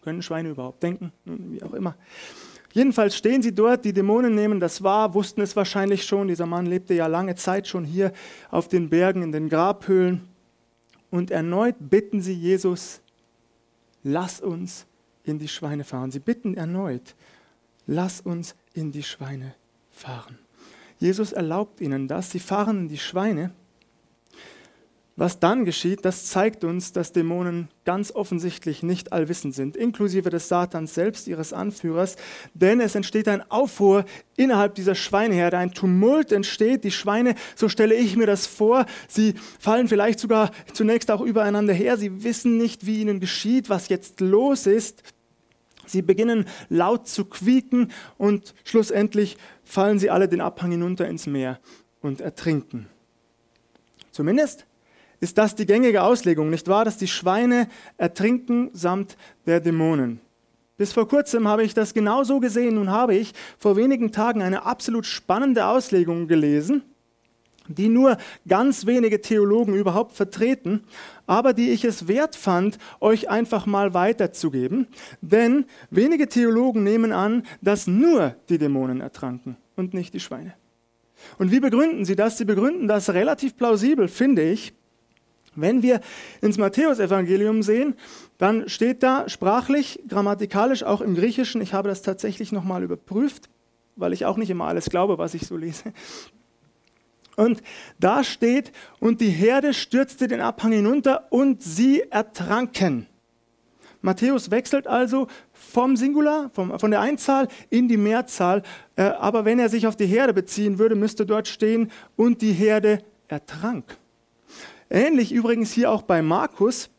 Können 0.03 0.23
Schweine 0.23 0.51
überhaupt 0.51 0.83
denken? 0.83 1.13
Wie 1.25 1.63
auch 1.63 1.75
immer. 1.75 1.97
Jedenfalls 2.73 3.17
stehen 3.17 3.41
sie 3.41 3.55
dort, 3.55 3.87
die 3.87 3.95
Dämonen 3.95 4.35
nehmen 4.35 4.61
das 4.61 4.83
wahr, 4.83 5.15
wussten 5.15 5.41
es 5.41 5.57
wahrscheinlich 5.57 6.05
schon. 6.05 6.29
Dieser 6.29 6.45
Mann 6.45 6.67
lebte 6.67 6.93
ja 6.93 7.07
lange 7.07 7.35
Zeit 7.35 7.67
schon 7.67 7.85
hier 7.85 8.13
auf 8.51 8.69
den 8.69 8.91
Bergen, 8.91 9.23
in 9.23 9.33
den 9.33 9.49
Grabhöhlen. 9.49 10.29
Und 11.11 11.31
erneut 11.31 11.77
bitten 11.79 12.21
sie 12.21 12.35
Jesus, 12.35 13.01
lass 14.03 14.41
uns 14.41 14.85
in 15.25 15.39
die 15.39 15.49
Schweine 15.49 15.85
fahren. 15.85 16.11
Sie 16.11 16.19
bitten 16.19 16.55
erneut, 16.55 17.15
lass 17.87 18.21
uns 18.21 18.55
in 18.75 18.93
die 18.93 19.03
Schweine 19.03 19.55
fahren. 19.91 20.39
Jesus 20.99 21.33
erlaubt 21.33 21.81
ihnen 21.81 22.09
das. 22.09 22.31
Sie 22.31 22.41
fahren 22.41 22.81
in 22.81 22.89
die 22.89 22.99
Schweine. 22.99 23.53
Was 25.19 25.41
dann 25.41 25.65
geschieht, 25.65 26.05
das 26.05 26.27
zeigt 26.27 26.63
uns, 26.63 26.93
dass 26.93 27.11
Dämonen 27.13 27.69
ganz 27.87 28.13
offensichtlich 28.13 28.83
nicht 28.83 29.15
allwissend 29.15 29.55
sind, 29.55 29.75
inklusive 29.75 30.29
des 30.29 30.49
Satans 30.49 30.93
selbst, 30.93 31.27
ihres 31.27 31.55
Anführers, 31.55 32.17
denn 32.53 32.81
es 32.81 32.95
entsteht 32.95 33.27
ein 33.27 33.51
Aufruhr 33.51 34.05
innerhalb 34.37 34.75
dieser 34.75 34.95
Schweineherde, 34.95 35.57
ein 35.57 35.73
Tumult 35.73 36.33
entsteht, 36.33 36.85
die 36.85 36.91
Schweine, 36.91 37.35
so 37.55 37.71
stelle 37.71 37.95
ich 37.95 38.15
mir 38.17 38.27
das 38.27 38.47
vor, 38.47 38.85
sie 39.09 39.33
fallen 39.59 39.89
vielleicht 39.89 40.21
sogar 40.21 40.51
zunächst 40.75 41.11
auch 41.11 41.23
übereinander 41.23 41.73
her, 41.73 41.97
sie 41.97 42.23
wissen 42.23 42.59
nicht, 42.59 42.85
wie 42.85 43.01
ihnen 43.01 43.19
geschieht, 43.19 43.71
was 43.71 43.89
jetzt 43.89 44.21
los 44.21 44.67
ist, 44.67 45.03
sie 45.87 46.03
beginnen 46.03 46.45
laut 46.69 47.09
zu 47.09 47.25
quieken 47.25 47.91
und 48.19 48.55
schlussendlich 48.65 49.39
fallen 49.65 49.99
sie 49.99 50.11
alle 50.11 50.29
den 50.29 50.43
Abhang 50.43 50.73
hinunter 50.73 51.09
ins 51.09 51.27
Meer 51.27 51.59
und 52.03 52.21
ertrinken. 52.21 52.87
Zumindest 54.13 54.67
ist 55.21 55.39
das 55.39 55.55
die 55.55 55.67
gängige 55.67 56.03
Auslegung, 56.03 56.51
nicht 56.51 56.69
wahr? 56.69 56.85
Dass 56.85 56.99
die 56.99 57.09
Schweine 57.09 57.69
ertrinken 57.97 58.71
samt 58.73 59.17
der 59.47 59.61
Dämonen. 59.61 60.21
Bis 60.77 60.93
vor 60.93 61.09
kurzem 61.09 61.49
habe 61.49 61.65
ich 61.65 61.73
das 61.73 61.95
genauso 61.95 62.39
gesehen. 62.39 62.75
Nun 62.75 62.91
habe 62.91 63.15
ich 63.15 63.33
vor 63.59 63.77
wenigen 63.77 64.13
Tagen 64.13 64.43
eine 64.43 64.67
absolut 64.67 65.07
spannende 65.07 65.67
Auslegung 65.67 66.29
gelesen, 66.29 66.83
die 67.67 67.89
nur 67.89 68.19
ganz 68.47 68.85
wenige 68.85 69.23
Theologen 69.23 69.75
überhaupt 69.75 70.13
vertreten, 70.13 70.85
aber 71.27 71.55
die 71.55 71.71
ich 71.71 71.85
es 71.85 72.09
wert 72.09 72.37
fand, 72.37 72.79
euch 73.01 73.31
einfach 73.31 73.65
mal 73.65 73.95
weiterzugeben. 73.95 74.87
Denn 75.23 75.65
wenige 75.91 76.29
Theologen 76.29 76.85
nehmen 76.85 77.13
an, 77.13 77.45
dass 77.63 77.87
nur 77.87 78.37
die 78.51 78.59
Dämonen 78.59 79.01
ertranken 79.01 79.57
und 79.77 79.95
nicht 79.95 80.13
die 80.13 80.21
Schweine. 80.21 80.55
Und 81.39 81.51
wie 81.51 81.61
begründen 81.61 82.05
sie 82.05 82.17
das? 82.17 82.37
Sie 82.37 82.45
begründen 82.45 82.87
das 82.87 83.11
relativ 83.11 83.57
plausibel, 83.57 84.09
finde 84.09 84.43
ich. 84.43 84.75
Wenn 85.57 85.83
wir 85.83 86.01
ins 86.41 86.59
Matthäusevangelium 86.59 87.63
sehen, 87.63 87.95
dann 88.39 88.69
steht 88.69 89.03
da 89.03 89.29
sprachlich, 89.29 90.01
grammatikalisch, 90.09 90.85
auch 90.85 91.01
im 91.01 91.15
Griechischen, 91.15 91.61
ich 91.61 91.73
habe 91.75 91.89
das 91.89 92.03
tatsächlich 92.03 92.53
nochmal 92.53 92.83
überprüft, 92.83 93.49
weil 93.97 94.13
ich 94.13 94.27
auch 94.27 94.37
nicht 94.37 94.51
immer 94.51 94.67
alles 94.67 94.91
glaube, 94.91 95.19
was 95.19 95.35
ich 95.35 95.47
so 95.47 95.57
lese. 95.57 95.93
Und 97.37 97.63
da 97.99 98.25
steht, 98.25 98.73
und 98.99 99.21
die 99.21 99.29
Herde 99.31 99.75
stürzte 99.75 100.27
den 100.27 100.41
Abhang 100.41 100.73
hinunter 100.73 101.27
und 101.31 101.63
sie 101.63 102.01
ertranken. 102.11 103.07
Matthäus 104.01 104.51
wechselt 104.51 104.87
also 104.87 105.27
vom 105.53 105.97
Singular, 105.97 106.51
vom, 106.55 106.79
von 106.79 106.91
der 106.91 107.01
Einzahl 107.01 107.49
in 107.71 107.89
die 107.89 107.97
Mehrzahl. 107.97 108.63
Äh, 108.95 109.03
aber 109.03 109.45
wenn 109.45 109.59
er 109.59 109.69
sich 109.69 109.87
auf 109.87 109.97
die 109.97 110.07
Herde 110.07 110.33
beziehen 110.33 110.79
würde, 110.79 110.95
müsste 110.95 111.27
dort 111.27 111.49
stehen, 111.49 111.91
und 112.15 112.41
die 112.41 112.53
Herde 112.53 113.03
ertrank. 113.29 113.99
Ähnlich 114.91 115.33
übrigens 115.33 115.73
hier 115.73 115.91
auch 115.91 116.03
bei 116.03 116.23
Markus. 116.23 116.91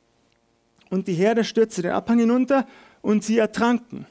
Und 0.90 1.08
die 1.08 1.14
Herde 1.14 1.44
stürzte 1.44 1.82
den 1.82 1.92
Abhang 1.92 2.20
hinunter 2.20 2.66
und 3.02 3.24
sie 3.24 3.38
ertranken. 3.38 4.06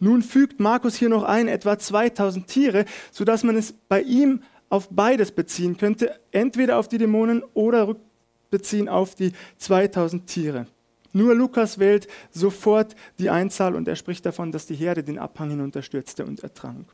Nun 0.00 0.22
fügt 0.22 0.60
Markus 0.60 0.96
hier 0.96 1.08
noch 1.08 1.22
ein, 1.22 1.48
etwa 1.48 1.78
2000 1.78 2.46
Tiere, 2.46 2.84
sodass 3.10 3.44
man 3.44 3.56
es 3.56 3.72
bei 3.88 4.02
ihm 4.02 4.42
auf 4.68 4.88
beides 4.90 5.32
beziehen 5.32 5.76
könnte, 5.76 6.18
entweder 6.32 6.78
auf 6.78 6.88
die 6.88 6.98
Dämonen 6.98 7.42
oder 7.54 7.88
rückbeziehen 7.88 8.88
auf 8.88 9.14
die 9.14 9.32
2000 9.58 10.26
Tiere. 10.26 10.66
Nur 11.12 11.34
Lukas 11.34 11.78
wählt 11.78 12.08
sofort 12.32 12.96
die 13.18 13.30
Einzahl 13.30 13.76
und 13.76 13.86
er 13.86 13.94
spricht 13.94 14.26
davon, 14.26 14.50
dass 14.50 14.66
die 14.66 14.74
Herde 14.74 15.04
den 15.04 15.18
Abhang 15.18 15.50
hinunterstürzte 15.50 16.26
und 16.26 16.42
ertrank. 16.42 16.86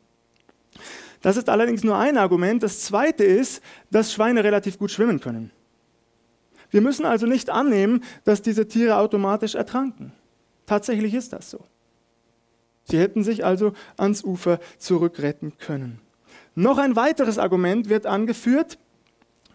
Das 1.23 1.37
ist 1.37 1.49
allerdings 1.49 1.83
nur 1.85 1.97
ein 1.97 2.19
Argument. 2.19 2.63
Das 2.63 2.83
zweite 2.83 3.25
ist, 3.25 3.63
dass 3.91 4.13
Schweine 4.13 4.45
relativ 4.45 4.79
gut 4.79 4.91
schwimmen 4.91 5.21
können. 5.21 5.51
Wir 6.71 6.81
müssen 6.81 7.05
also 7.05 7.27
nicht 7.27 7.51
annehmen, 7.51 8.05
dass 8.25 8.43
diese 8.43 8.69
Tiere 8.69 8.97
automatisch 8.97 9.55
ertranken. 9.55 10.13
Tatsächlich 10.67 11.15
ist 11.15 11.33
das 11.33 11.51
so. 11.51 11.65
Sie 12.85 12.99
hätten 12.99 13.23
sich 13.23 13.45
also 13.45 13.73
ans 13.97 14.25
Ufer 14.25 14.61
zurückretten 14.79 15.59
können. 15.59 16.01
Noch 16.55 16.79
ein 16.79 16.97
weiteres 16.97 17.39
Argument 17.39 17.89
wird 17.89 18.07
angeführt. 18.07 18.79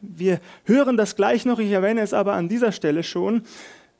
Wir 0.01 0.39
hören 0.65 0.97
das 0.97 1.15
gleich 1.15 1.45
noch, 1.45 1.59
ich 1.59 1.71
erwähne 1.71 2.01
es 2.01 2.13
aber 2.13 2.33
an 2.33 2.47
dieser 2.47 2.71
Stelle 2.71 3.03
schon. 3.03 3.43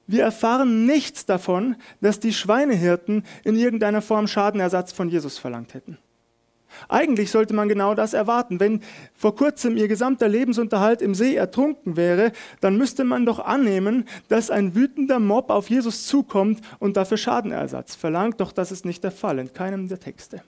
Wir 0.07 0.23
erfahren 0.23 0.85
nichts 0.85 1.25
davon, 1.25 1.75
dass 1.99 2.19
die 2.19 2.33
Schweinehirten 2.33 3.23
in 3.43 3.55
irgendeiner 3.55 4.01
Form 4.01 4.27
Schadenersatz 4.27 4.91
von 4.91 5.09
Jesus 5.09 5.37
verlangt 5.37 5.73
hätten. 5.73 5.97
Eigentlich 6.89 7.31
sollte 7.31 7.53
man 7.53 7.69
genau 7.69 7.95
das 7.95 8.13
erwarten. 8.13 8.59
Wenn 8.59 8.81
vor 9.13 9.35
kurzem 9.35 9.77
ihr 9.77 9.87
gesamter 9.87 10.27
Lebensunterhalt 10.27 11.01
im 11.01 11.15
See 11.15 11.35
ertrunken 11.35 11.97
wäre, 11.97 12.31
dann 12.61 12.77
müsste 12.77 13.03
man 13.03 13.25
doch 13.25 13.39
annehmen, 13.39 14.05
dass 14.27 14.49
ein 14.49 14.75
wütender 14.75 15.19
Mob 15.19 15.49
auf 15.49 15.69
Jesus 15.69 16.07
zukommt 16.07 16.61
und 16.79 16.97
dafür 16.97 17.17
Schadenersatz 17.17 17.95
verlangt. 17.95 18.39
Doch 18.39 18.51
das 18.51 18.71
ist 18.71 18.85
nicht 18.85 19.03
der 19.03 19.11
Fall 19.11 19.39
in 19.39 19.53
keinem 19.53 19.87
der 19.87 19.99
Texte. 19.99 20.41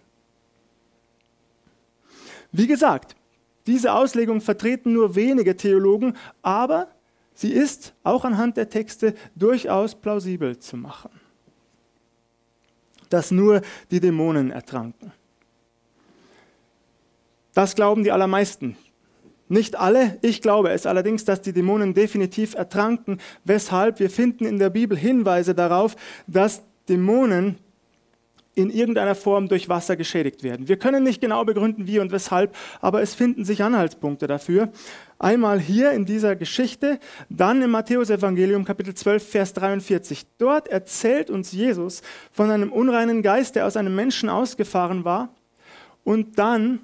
Wie 2.52 2.68
gesagt, 2.68 3.16
diese 3.68 3.94
Auslegung 3.94 4.40
vertreten 4.42 4.94
nur 4.94 5.16
wenige 5.16 5.58
Theologen, 5.58 6.16
aber 6.42 6.88
sie 7.34 7.52
ist 7.52 7.94
auch 8.04 8.24
anhand 8.24 8.56
der 8.58 8.70
Texte 8.70 9.14
durchaus 9.36 9.94
plausibel 9.94 10.58
zu 10.58 10.78
machen. 10.78 11.12
Dass 13.10 13.32
nur 13.32 13.62
die 13.92 14.00
Dämonen 14.00 14.52
ertranken. 14.52 15.12
Das 17.58 17.74
glauben 17.74 18.04
die 18.04 18.12
allermeisten. 18.12 18.78
Nicht 19.50 19.80
alle, 19.80 20.20
ich 20.22 20.44
glaube 20.44 20.70
es 20.70 20.86
allerdings, 20.86 21.26
dass 21.26 21.42
die 21.42 21.54
Dämonen 21.54 21.96
definitiv 21.96 22.54
ertranken, 22.54 23.18
weshalb 23.46 24.00
wir 24.00 24.12
finden 24.12 24.46
in 24.46 24.60
der 24.60 24.70
Bibel 24.70 24.96
Hinweise 24.96 25.56
darauf, 25.56 25.96
dass 26.28 26.62
Dämonen 26.88 27.58
in 28.54 28.70
irgendeiner 28.70 29.16
Form 29.16 29.48
durch 29.48 29.70
Wasser 29.70 29.96
geschädigt 29.96 30.44
werden. 30.44 30.68
Wir 30.68 30.78
können 30.78 31.04
nicht 31.04 31.20
genau 31.20 31.46
begründen, 31.46 31.88
wie 31.88 31.98
und 31.98 32.12
weshalb, 32.12 32.56
aber 32.80 33.02
es 33.02 33.16
finden 33.16 33.44
sich 33.44 33.64
Anhaltspunkte 33.64 34.28
dafür. 34.28 34.72
Einmal 35.18 35.60
hier 35.60 35.94
in 35.94 36.06
dieser 36.06 36.36
Geschichte, 36.36 37.00
dann 37.28 37.64
im 37.64 37.72
Matthäusevangelium 37.72 38.66
Kapitel 38.66 38.94
12, 38.94 39.28
Vers 39.28 39.54
43. 39.54 40.28
Dort 40.38 40.68
erzählt 40.68 41.32
uns 41.32 41.54
Jesus 41.54 42.04
von 42.32 42.52
einem 42.52 42.72
unreinen 42.72 43.24
Geist, 43.24 43.56
der 43.56 43.66
aus 43.66 43.78
einem 43.78 43.96
Menschen 43.96 44.30
ausgefahren 44.30 45.06
war 45.06 45.34
und 46.04 46.38
dann 46.38 46.82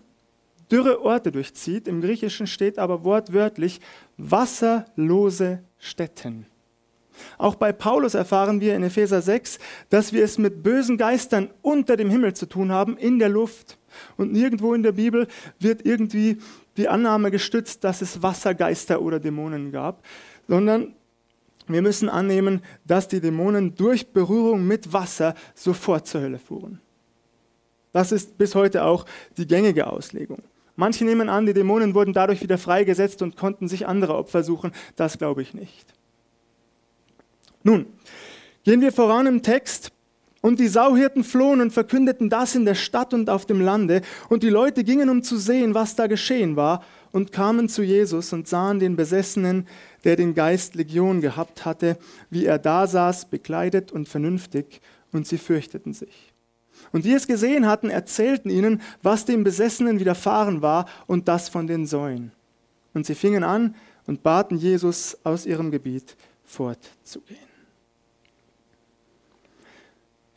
dürre 0.74 1.02
Orte 1.04 1.32
durchzieht. 1.32 1.88
Im 1.88 2.02
Griechischen 2.02 2.48
steht 2.48 2.80
aber 2.80 3.04
wortwörtlich 3.04 3.80
wasserlose 4.18 5.64
Städten. 5.78 6.48
Auch 7.38 7.54
bei 7.54 7.72
Paulus 7.72 8.16
erfahren 8.16 8.60
wir 8.60 8.76
in 8.76 8.82
Epheser 8.82 9.22
6, 9.22 9.60
dass 9.90 10.14
wir 10.14 10.24
es 10.24 10.40
mit 10.40 10.64
bösen 10.64 10.98
Geistern 10.98 11.52
unter 11.62 11.96
dem 11.96 12.10
Himmel 12.10 12.34
zu 12.34 12.48
tun 12.48 12.72
haben, 12.72 12.98
in 12.98 13.20
der 13.20 13.30
Luft. 13.30 13.78
Und 14.18 14.34
nirgendwo 14.34 14.74
in 14.74 14.82
der 14.82 14.94
Bibel 14.94 15.28
wird 15.60 15.86
irgendwie 15.86 16.40
die 16.76 16.90
Annahme 16.90 17.30
gestützt, 17.30 17.84
dass 17.84 18.02
es 18.02 18.24
Wassergeister 18.24 19.00
oder 19.00 19.20
Dämonen 19.20 19.72
gab, 19.72 20.04
sondern 20.48 20.96
wir 21.68 21.84
müssen 21.84 22.10
annehmen, 22.10 22.64
dass 22.86 23.08
die 23.08 23.22
Dämonen 23.22 23.76
durch 23.76 24.08
Berührung 24.08 24.66
mit 24.66 24.92
Wasser 24.92 25.36
sofort 25.54 26.08
zur 26.08 26.22
Hölle 26.22 26.40
fuhren. 26.40 26.82
Das 27.92 28.12
ist 28.12 28.40
bis 28.40 28.56
heute 28.56 28.84
auch 28.84 29.06
die 29.38 29.46
gängige 29.46 29.86
Auslegung. 29.86 30.42
Manche 30.76 31.06
nehmen 31.06 31.30
an, 31.30 31.46
die 31.46 31.54
Dämonen 31.54 31.94
wurden 31.94 32.14
dadurch 32.14 32.42
wieder 32.42 32.58
freigesetzt 32.58 33.22
und 33.22 33.38
konnten 33.38 33.68
sich 33.68 33.88
andere 33.88 34.16
Opfer 34.16 34.44
suchen. 34.44 34.72
Das 34.96 35.18
glaube 35.18 35.42
ich 35.42 35.54
nicht. 35.54 35.94
Nun, 37.64 37.86
gehen 38.64 38.82
wir 38.82 38.92
voran 38.92 39.28
im 39.28 39.42
Text. 39.42 39.92
Und 40.42 40.60
die 40.60 40.68
Sauhirten 40.68 41.24
flohen 41.24 41.62
und 41.62 41.72
verkündeten 41.72 42.30
das 42.30 42.54
in 42.54 42.66
der 42.66 42.76
Stadt 42.76 43.14
und 43.14 43.30
auf 43.30 43.46
dem 43.46 43.62
Lande. 43.62 44.02
Und 44.28 44.44
die 44.44 44.50
Leute 44.50 44.84
gingen, 44.84 45.10
um 45.10 45.24
zu 45.24 45.38
sehen, 45.38 45.74
was 45.74 45.96
da 45.96 46.08
geschehen 46.08 46.58
war, 46.58 46.84
und 47.14 47.32
kamen 47.32 47.70
zu 47.70 47.82
Jesus 47.82 48.34
und 48.34 48.50
sahen 48.50 48.80
den 48.80 48.98
Besessenen, 48.98 49.68
der 50.04 50.18
den 50.18 50.34
Geist 50.34 50.76
Legion 50.76 51.22
gehabt 51.22 51.64
hatte, 51.64 51.98
wie 52.30 52.46
er 52.46 52.60
da 52.60 52.88
saß, 52.88 53.30
bekleidet 53.30 53.94
und 53.94 54.10
vernünftig, 54.10 54.82
und 55.14 55.26
sie 55.28 55.38
fürchteten 55.38 55.94
sich. 55.94 56.33
Und 56.94 57.06
die 57.06 57.12
es 57.12 57.28
gesehen 57.28 57.68
hatten, 57.68 57.90
erzählten 57.90 58.50
ihnen, 58.50 58.82
was 59.02 59.26
dem 59.26 59.44
Besessenen 59.44 60.00
widerfahren 60.00 60.62
war 60.62 60.86
und 61.08 61.28
das 61.28 61.50
von 61.50 61.68
den 61.68 61.86
Säuen. 61.86 62.32
Und 62.94 63.06
sie 63.06 63.16
fingen 63.16 63.44
an 63.44 63.76
und 64.06 64.24
baten 64.24 64.58
Jesus, 64.58 65.18
aus 65.24 65.46
ihrem 65.46 65.72
Gebiet 65.72 66.16
fortzugehen. 66.46 67.40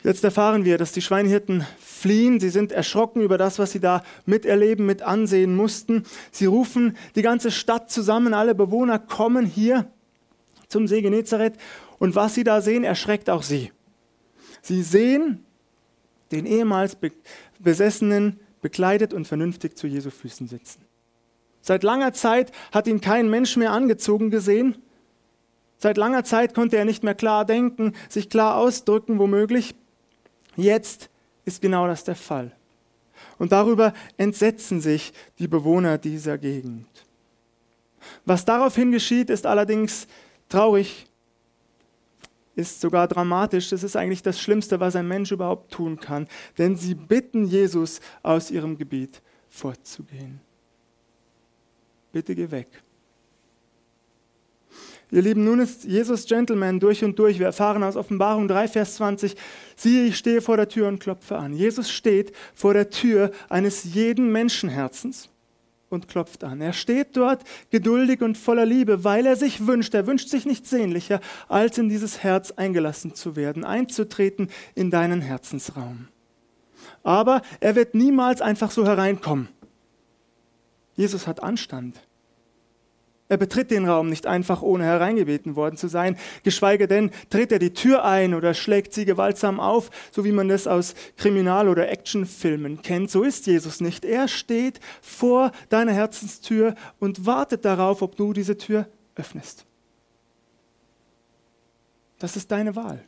Jetzt 0.03 0.23
erfahren 0.23 0.65
wir, 0.65 0.77
dass 0.77 0.93
die 0.93 1.01
Schweinhirten 1.01 1.65
fliehen. 1.79 2.39
Sie 2.39 2.49
sind 2.49 2.71
erschrocken 2.71 3.21
über 3.21 3.37
das, 3.37 3.59
was 3.59 3.71
sie 3.71 3.79
da 3.79 4.03
miterleben, 4.25 4.85
mit 4.85 5.01
ansehen 5.01 5.55
mussten. 5.55 6.05
Sie 6.31 6.45
rufen 6.45 6.97
die 7.15 7.21
ganze 7.21 7.51
Stadt 7.51 7.91
zusammen. 7.91 8.33
Alle 8.33 8.55
Bewohner 8.55 8.99
kommen 8.99 9.45
hier 9.45 9.91
zum 10.69 10.87
See 10.87 11.01
Genezareth. 11.01 11.55
Und 11.99 12.15
was 12.15 12.35
sie 12.35 12.43
da 12.43 12.61
sehen, 12.61 12.83
erschreckt 12.83 13.29
auch 13.29 13.43
sie. 13.43 13.71
Sie 14.61 14.81
sehen 14.81 15.43
den 16.31 16.45
ehemals 16.45 16.97
Besessenen 17.59 18.39
bekleidet 18.61 19.13
und 19.13 19.27
vernünftig 19.27 19.77
zu 19.77 19.87
Jesu 19.87 20.09
Füßen 20.09 20.47
sitzen. 20.47 20.81
Seit 21.61 21.83
langer 21.83 22.13
Zeit 22.13 22.51
hat 22.71 22.87
ihn 22.87 23.01
kein 23.01 23.29
Mensch 23.29 23.57
mehr 23.57 23.71
angezogen 23.71 24.29
gesehen. 24.29 24.77
Seit 25.77 25.97
langer 25.97 26.23
Zeit 26.23 26.53
konnte 26.53 26.77
er 26.77 26.85
nicht 26.85 27.03
mehr 27.03 27.15
klar 27.15 27.45
denken, 27.45 27.93
sich 28.09 28.29
klar 28.29 28.57
ausdrücken, 28.57 29.19
womöglich. 29.19 29.75
Jetzt 30.55 31.09
ist 31.45 31.61
genau 31.61 31.87
das 31.87 32.03
der 32.03 32.15
Fall. 32.15 32.51
Und 33.37 33.51
darüber 33.51 33.93
entsetzen 34.17 34.81
sich 34.81 35.13
die 35.39 35.47
Bewohner 35.47 35.97
dieser 35.97 36.37
Gegend. 36.37 36.87
Was 38.25 38.45
daraufhin 38.45 38.91
geschieht, 38.91 39.29
ist 39.29 39.45
allerdings 39.45 40.07
traurig, 40.49 41.06
ist 42.57 42.81
sogar 42.81 43.07
dramatisch. 43.07 43.69
Das 43.69 43.83
ist 43.83 43.95
eigentlich 43.95 44.23
das 44.23 44.41
Schlimmste, 44.41 44.79
was 44.79 44.95
ein 44.95 45.07
Mensch 45.07 45.31
überhaupt 45.31 45.71
tun 45.71 45.99
kann. 45.99 46.27
Denn 46.57 46.75
sie 46.75 46.95
bitten 46.95 47.45
Jesus, 47.45 48.01
aus 48.23 48.49
ihrem 48.51 48.77
Gebiet 48.77 49.21
fortzugehen. 49.47 50.41
Bitte 52.11 52.33
geh 52.35 52.49
weg. 52.49 52.67
Ihr 55.11 55.21
Lieben, 55.21 55.45
nun 55.45 55.59
ist 55.59 55.85
Jesus 55.85 56.25
Gentleman 56.25 56.79
durch 56.79 57.03
und 57.03 57.17
durch. 57.17 57.39
Wir 57.39 57.45
erfahren 57.45 57.83
aus 57.83 57.95
Offenbarung 57.95 58.47
3, 58.47 58.67
Vers 58.67 58.95
20, 58.95 59.35
siehe, 59.75 60.05
ich 60.05 60.17
stehe 60.17 60.41
vor 60.41 60.57
der 60.57 60.67
Tür 60.67 60.87
und 60.87 60.99
klopfe 60.99 61.37
an. 61.37 61.53
Jesus 61.53 61.91
steht 61.91 62.35
vor 62.53 62.73
der 62.73 62.89
Tür 62.89 63.31
eines 63.47 63.83
jeden 63.85 64.31
Menschenherzens 64.31 65.29
und 65.89 66.07
klopft 66.07 66.43
an. 66.43 66.61
Er 66.61 66.73
steht 66.73 67.15
dort 67.15 67.43
geduldig 67.69 68.21
und 68.21 68.37
voller 68.37 68.65
Liebe, 68.65 69.03
weil 69.03 69.25
er 69.25 69.35
sich 69.35 69.67
wünscht, 69.67 69.93
er 69.93 70.07
wünscht 70.07 70.29
sich 70.29 70.45
nichts 70.45 70.69
sehnlicher, 70.69 71.21
als 71.47 71.77
in 71.77 71.89
dieses 71.89 72.23
Herz 72.23 72.51
eingelassen 72.51 73.15
zu 73.15 73.35
werden, 73.35 73.63
einzutreten 73.63 74.49
in 74.75 74.91
deinen 74.91 75.21
Herzensraum. 75.21 76.07
Aber 77.03 77.41
er 77.59 77.75
wird 77.75 77.95
niemals 77.95 78.41
einfach 78.41 78.71
so 78.71 78.85
hereinkommen. 78.85 79.49
Jesus 80.95 81.27
hat 81.27 81.43
Anstand. 81.43 82.06
Er 83.29 83.37
betritt 83.37 83.71
den 83.71 83.85
Raum 83.85 84.07
nicht 84.07 84.25
einfach, 84.25 84.61
ohne 84.61 84.85
hereingebeten 84.85 85.57
worden 85.57 85.75
zu 85.75 85.89
sein, 85.89 86.17
geschweige 86.43 86.87
denn 86.87 87.11
tritt 87.29 87.51
er 87.51 87.59
die 87.59 87.73
Tür 87.73 88.05
ein 88.05 88.33
oder 88.33 88.53
schlägt 88.53 88.93
sie 88.93 89.03
gewaltsam 89.03 89.59
auf, 89.59 89.89
so 90.11 90.23
wie 90.23 90.31
man 90.31 90.47
das 90.47 90.65
aus 90.65 90.95
Kriminal- 91.17 91.67
oder 91.67 91.89
Actionfilmen 91.89 92.81
kennt. 92.81 93.11
So 93.11 93.23
ist 93.23 93.45
Jesus 93.45 93.81
nicht. 93.81 94.05
Er 94.05 94.29
steht 94.29 94.79
vor 95.01 95.51
deiner 95.67 95.91
Herzenstür 95.91 96.75
und 96.99 97.25
wartet 97.25 97.65
darauf, 97.65 98.01
ob 98.01 98.15
du 98.15 98.31
diese 98.31 98.57
Tür 98.57 98.87
öffnest. 99.15 99.65
Das 102.19 102.37
ist 102.37 102.49
deine 102.51 102.75
Wahl. 102.77 103.03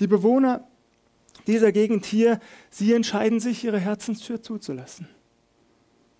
Die 0.00 0.08
Bewohner 0.08 0.66
dieser 1.46 1.72
Gegend 1.72 2.04
hier, 2.06 2.40
sie 2.70 2.92
entscheiden 2.92 3.40
sich, 3.40 3.64
ihre 3.64 3.78
Herzenstür 3.78 4.42
zuzulassen. 4.42 5.08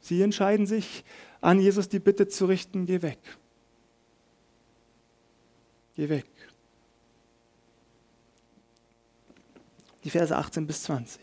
Sie 0.00 0.22
entscheiden 0.22 0.66
sich, 0.66 1.04
an 1.42 1.60
Jesus 1.60 1.88
die 1.88 1.98
Bitte 1.98 2.28
zu 2.28 2.46
richten, 2.46 2.86
geh 2.86 3.02
weg. 3.02 3.18
Geh 5.94 6.08
weg. 6.08 6.26
Die 10.04 10.10
Verse 10.10 10.34
18 10.34 10.66
bis 10.66 10.84
20. 10.84 11.20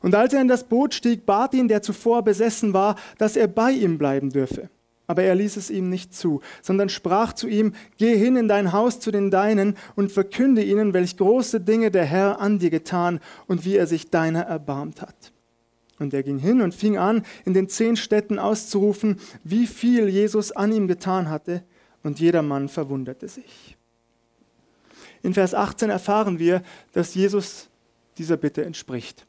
Und 0.00 0.14
als 0.14 0.32
er 0.32 0.40
in 0.40 0.48
das 0.48 0.64
Boot 0.64 0.94
stieg, 0.94 1.26
bat 1.26 1.54
ihn, 1.54 1.68
der 1.68 1.82
zuvor 1.82 2.22
besessen 2.22 2.72
war, 2.72 2.96
dass 3.18 3.36
er 3.36 3.48
bei 3.48 3.72
ihm 3.72 3.98
bleiben 3.98 4.30
dürfe. 4.30 4.70
Aber 5.06 5.22
er 5.22 5.34
ließ 5.34 5.56
es 5.56 5.70
ihm 5.70 5.88
nicht 5.88 6.14
zu, 6.14 6.42
sondern 6.60 6.90
sprach 6.90 7.32
zu 7.32 7.48
ihm, 7.48 7.72
Geh 7.96 8.16
hin 8.16 8.36
in 8.36 8.46
dein 8.46 8.72
Haus 8.72 9.00
zu 9.00 9.10
den 9.10 9.30
Deinen 9.30 9.76
und 9.96 10.12
verkünde 10.12 10.62
ihnen, 10.62 10.92
welch 10.92 11.16
große 11.16 11.60
Dinge 11.60 11.90
der 11.90 12.04
Herr 12.04 12.40
an 12.40 12.58
dir 12.58 12.70
getan 12.70 13.20
und 13.46 13.64
wie 13.64 13.76
er 13.76 13.86
sich 13.86 14.10
deiner 14.10 14.42
erbarmt 14.42 15.00
hat. 15.00 15.32
Und 15.98 16.14
er 16.14 16.22
ging 16.22 16.38
hin 16.38 16.60
und 16.60 16.74
fing 16.74 16.96
an, 16.96 17.24
in 17.44 17.54
den 17.54 17.68
zehn 17.68 17.96
Städten 17.96 18.38
auszurufen, 18.38 19.20
wie 19.42 19.66
viel 19.66 20.08
Jesus 20.08 20.52
an 20.52 20.72
ihm 20.72 20.86
getan 20.86 21.28
hatte, 21.28 21.64
und 22.04 22.20
jedermann 22.20 22.68
verwunderte 22.68 23.28
sich. 23.28 23.76
In 25.22 25.34
Vers 25.34 25.54
18 25.54 25.90
erfahren 25.90 26.38
wir, 26.38 26.62
dass 26.92 27.14
Jesus 27.14 27.68
dieser 28.18 28.36
Bitte 28.36 28.64
entspricht. 28.64 29.26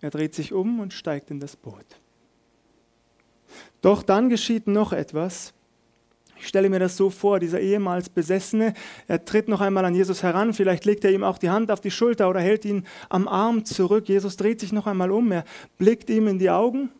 Er 0.00 0.10
dreht 0.10 0.34
sich 0.34 0.52
um 0.52 0.80
und 0.80 0.92
steigt 0.92 1.30
in 1.30 1.40
das 1.40 1.56
Boot. 1.56 1.84
Doch 3.82 4.02
dann 4.02 4.28
geschieht 4.28 4.66
noch 4.66 4.92
etwas, 4.92 5.52
ich 6.40 6.48
stelle 6.48 6.70
mir 6.70 6.78
das 6.78 6.96
so 6.96 7.10
vor, 7.10 7.38
dieser 7.38 7.60
ehemals 7.60 8.08
Besessene, 8.08 8.72
er 9.06 9.24
tritt 9.24 9.48
noch 9.48 9.60
einmal 9.60 9.84
an 9.84 9.94
Jesus 9.94 10.22
heran, 10.22 10.54
vielleicht 10.54 10.86
legt 10.86 11.04
er 11.04 11.12
ihm 11.12 11.22
auch 11.22 11.36
die 11.36 11.50
Hand 11.50 11.70
auf 11.70 11.82
die 11.82 11.90
Schulter 11.90 12.30
oder 12.30 12.40
hält 12.40 12.64
ihn 12.64 12.86
am 13.10 13.28
Arm 13.28 13.66
zurück. 13.66 14.08
Jesus 14.08 14.36
dreht 14.36 14.58
sich 14.58 14.72
noch 14.72 14.86
einmal 14.86 15.10
um, 15.10 15.30
er 15.32 15.44
blickt 15.76 16.08
ihm 16.08 16.26
in 16.28 16.38
die 16.38 16.48
Augen. 16.48 16.90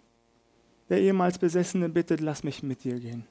Der 0.90 1.00
ehemals 1.00 1.38
Besessene 1.38 1.88
bittet, 1.88 2.20
lass 2.20 2.44
mich 2.44 2.62
mit 2.62 2.84
dir 2.84 2.98
gehen. 2.98 3.24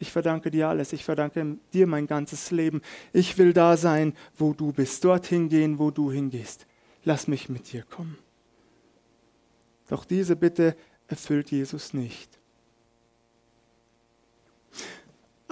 Ich 0.00 0.10
verdanke 0.10 0.50
dir 0.50 0.68
alles, 0.68 0.92
ich 0.92 1.04
verdanke 1.04 1.58
dir 1.72 1.86
mein 1.86 2.08
ganzes 2.08 2.50
Leben. 2.50 2.82
Ich 3.12 3.38
will 3.38 3.52
da 3.52 3.76
sein, 3.76 4.14
wo 4.36 4.52
du 4.52 4.72
bist, 4.72 5.04
dorthin 5.04 5.48
gehen, 5.48 5.78
wo 5.78 5.92
du 5.92 6.10
hingehst. 6.10 6.66
Lass 7.04 7.28
mich 7.28 7.48
mit 7.48 7.72
dir 7.72 7.84
kommen. 7.84 8.18
Doch 9.88 10.04
diese 10.04 10.34
Bitte 10.34 10.74
erfüllt 11.06 11.52
Jesus 11.52 11.94
nicht. 11.94 12.41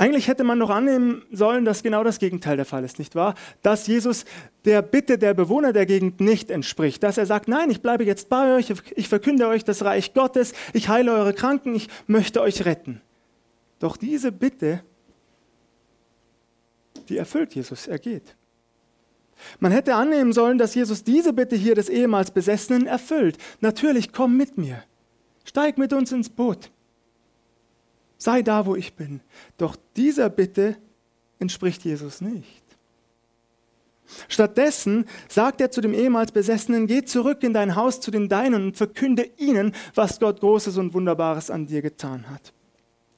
Eigentlich 0.00 0.28
hätte 0.28 0.44
man 0.44 0.56
noch 0.56 0.70
annehmen 0.70 1.26
sollen, 1.30 1.66
dass 1.66 1.82
genau 1.82 2.02
das 2.02 2.18
Gegenteil 2.18 2.56
der 2.56 2.64
Fall 2.64 2.84
ist, 2.84 2.98
nicht 2.98 3.14
wahr? 3.14 3.34
Dass 3.60 3.86
Jesus 3.86 4.24
der 4.64 4.80
Bitte 4.80 5.18
der 5.18 5.34
Bewohner 5.34 5.74
der 5.74 5.84
Gegend 5.84 6.22
nicht 6.22 6.50
entspricht. 6.50 7.02
Dass 7.02 7.18
er 7.18 7.26
sagt, 7.26 7.48
nein, 7.48 7.68
ich 7.68 7.82
bleibe 7.82 8.04
jetzt 8.04 8.30
bei 8.30 8.56
euch, 8.56 8.72
ich 8.96 9.08
verkünde 9.10 9.46
euch 9.46 9.62
das 9.62 9.84
Reich 9.84 10.14
Gottes, 10.14 10.54
ich 10.72 10.88
heile 10.88 11.12
eure 11.12 11.34
Kranken, 11.34 11.74
ich 11.74 11.88
möchte 12.06 12.40
euch 12.40 12.64
retten. 12.64 13.02
Doch 13.78 13.98
diese 13.98 14.32
Bitte, 14.32 14.82
die 17.10 17.18
erfüllt 17.18 17.54
Jesus, 17.54 17.86
er 17.86 17.98
geht. 17.98 18.36
Man 19.58 19.70
hätte 19.70 19.96
annehmen 19.96 20.32
sollen, 20.32 20.56
dass 20.56 20.74
Jesus 20.74 21.04
diese 21.04 21.34
Bitte 21.34 21.56
hier 21.56 21.74
des 21.74 21.90
ehemals 21.90 22.30
Besessenen 22.30 22.86
erfüllt. 22.86 23.36
Natürlich, 23.60 24.14
komm 24.14 24.38
mit 24.38 24.56
mir. 24.56 24.82
Steig 25.44 25.76
mit 25.76 25.92
uns 25.92 26.10
ins 26.10 26.30
Boot 26.30 26.70
sei 28.20 28.42
da, 28.42 28.66
wo 28.66 28.76
ich 28.76 28.94
bin. 28.94 29.20
Doch 29.56 29.76
dieser 29.96 30.30
Bitte 30.30 30.76
entspricht 31.40 31.84
Jesus 31.84 32.20
nicht. 32.20 32.62
Stattdessen 34.28 35.06
sagt 35.28 35.60
er 35.60 35.70
zu 35.70 35.80
dem 35.80 35.94
ehemals 35.94 36.32
Besessenen, 36.32 36.86
geh 36.86 37.04
zurück 37.04 37.42
in 37.42 37.52
dein 37.52 37.76
Haus 37.76 38.00
zu 38.00 38.10
den 38.10 38.28
Deinen 38.28 38.66
und 38.66 38.76
verkünde 38.76 39.28
ihnen, 39.38 39.72
was 39.94 40.20
Gott 40.20 40.40
Großes 40.40 40.78
und 40.78 40.94
Wunderbares 40.94 41.50
an 41.50 41.66
dir 41.66 41.80
getan 41.80 42.28
hat. 42.28 42.52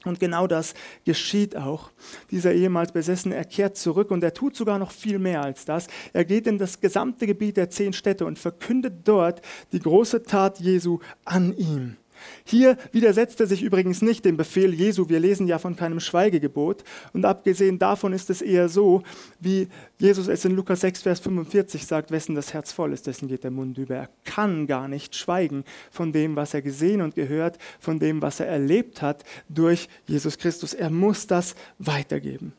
Und 0.05 0.19
genau 0.19 0.47
das 0.47 0.73
geschieht 1.05 1.55
auch. 1.55 1.89
Dieser 2.29 2.53
ehemals 2.53 2.91
Besessene, 2.91 3.35
er 3.35 3.45
kehrt 3.45 3.77
zurück 3.77 4.11
und 4.11 4.23
er 4.23 4.33
tut 4.33 4.55
sogar 4.55 4.77
noch 4.77 4.91
viel 4.91 5.17
mehr 5.17 5.41
als 5.41 5.65
das. 5.65 5.87
Er 6.11 6.25
geht 6.25 6.45
in 6.45 6.57
das 6.57 6.81
gesamte 6.81 7.25
Gebiet 7.25 7.57
der 7.57 7.69
zehn 7.69 7.93
Städte 7.93 8.25
und 8.25 8.37
verkündet 8.37 8.95
dort 9.05 9.41
die 9.71 9.79
große 9.79 10.23
Tat 10.23 10.59
Jesu 10.59 10.99
an 11.23 11.55
ihm. 11.55 11.95
Hier 12.43 12.77
widersetzt 12.91 13.39
er 13.39 13.47
sich 13.47 13.61
übrigens 13.61 14.01
nicht 14.01 14.25
dem 14.25 14.37
Befehl 14.37 14.73
Jesu. 14.73 15.09
Wir 15.09 15.19
lesen 15.19 15.47
ja 15.47 15.59
von 15.59 15.75
keinem 15.75 15.99
Schweigegebot. 15.99 16.83
Und 17.13 17.25
abgesehen 17.25 17.79
davon 17.79 18.13
ist 18.13 18.29
es 18.29 18.41
eher 18.41 18.69
so, 18.69 19.03
wie 19.39 19.67
Jesus 19.99 20.27
es 20.27 20.45
in 20.45 20.55
Lukas 20.55 20.81
6, 20.81 21.01
Vers 21.01 21.19
45 21.21 21.85
sagt, 21.85 22.11
wessen 22.11 22.35
das 22.35 22.53
Herz 22.53 22.71
voll 22.71 22.93
ist, 22.93 23.07
dessen 23.07 23.27
geht 23.27 23.43
der 23.43 23.51
Mund 23.51 23.77
über. 23.77 23.95
Er 23.95 24.09
kann 24.23 24.67
gar 24.67 24.87
nicht 24.87 25.15
schweigen 25.15 25.63
von 25.91 26.11
dem, 26.11 26.35
was 26.35 26.53
er 26.53 26.61
gesehen 26.61 27.01
und 27.01 27.15
gehört, 27.15 27.57
von 27.79 27.99
dem, 27.99 28.21
was 28.21 28.39
er 28.39 28.47
erlebt 28.47 29.01
hat 29.01 29.23
durch 29.49 29.89
Jesus 30.05 30.37
Christus. 30.37 30.73
Er 30.73 30.89
muss 30.89 31.27
das 31.27 31.55
weitergeben. 31.79 32.53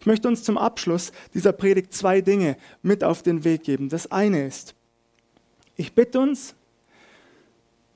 Ich 0.00 0.06
möchte 0.06 0.28
uns 0.28 0.42
zum 0.42 0.56
Abschluss 0.56 1.12
dieser 1.34 1.52
Predigt 1.52 1.92
zwei 1.92 2.22
Dinge 2.22 2.56
mit 2.82 3.04
auf 3.04 3.22
den 3.22 3.44
Weg 3.44 3.64
geben. 3.64 3.90
Das 3.90 4.10
eine 4.10 4.46
ist, 4.46 4.74
ich 5.76 5.94
bitte 5.94 6.20
uns, 6.20 6.54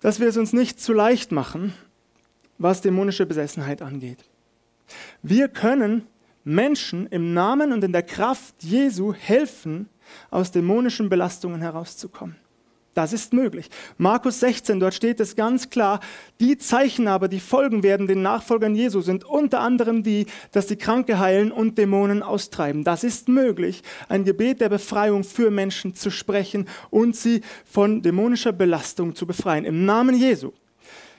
dass 0.05 0.21
wir 0.21 0.29
es 0.29 0.37
uns 0.37 0.53
nicht 0.53 0.79
zu 0.79 0.93
leicht 0.93 1.33
machen, 1.33 1.73
was 2.59 2.83
dämonische 2.83 3.25
Besessenheit 3.25 3.81
angeht. 3.81 4.23
Wir 5.23 5.49
können 5.49 6.07
Menschen 6.45 7.07
im 7.07 7.33
Namen 7.33 7.73
und 7.73 7.83
in 7.83 7.93
der 7.93 8.03
Kraft 8.03 8.55
Jesu 8.63 9.15
helfen, 9.15 9.89
aus 10.31 10.51
dämonischen 10.51 11.09
Belastungen 11.09 11.63
herauszukommen. 11.63 12.37
Das 12.95 13.13
ist 13.13 13.33
möglich. 13.33 13.69
Markus 13.99 14.41
16, 14.41 14.79
dort 14.79 14.95
steht 14.95 15.19
es 15.19 15.35
ganz 15.35 15.69
klar, 15.69 16.01
die 16.41 16.57
Zeichen 16.59 17.09
aber, 17.09 17.27
die 17.27 17.41
folgen 17.41 17.83
werden 17.83 18.07
den 18.07 18.23
Nachfolgern 18.23 18.77
Jesu, 18.77 19.01
sind 19.01 19.25
unter 19.25 19.61
anderem 19.61 20.05
die, 20.05 20.27
dass 20.53 20.69
die 20.69 20.77
Kranke 20.77 21.19
heilen 21.19 21.51
und 21.51 21.77
Dämonen 21.77 22.23
austreiben. 22.23 22.85
Das 22.85 23.03
ist 23.03 23.29
möglich, 23.29 23.83
ein 24.09 24.25
Gebet 24.25 24.61
der 24.61 24.69
Befreiung 24.69 25.25
für 25.25 25.51
Menschen 25.51 25.95
zu 25.95 26.11
sprechen 26.11 26.69
und 26.91 27.17
sie 27.17 27.43
von 27.65 28.01
dämonischer 28.01 28.53
Belastung 28.53 29.17
zu 29.17 29.27
befreien. 29.27 29.65
Im 29.65 29.85
Namen 29.85 30.17
Jesu. 30.17 30.53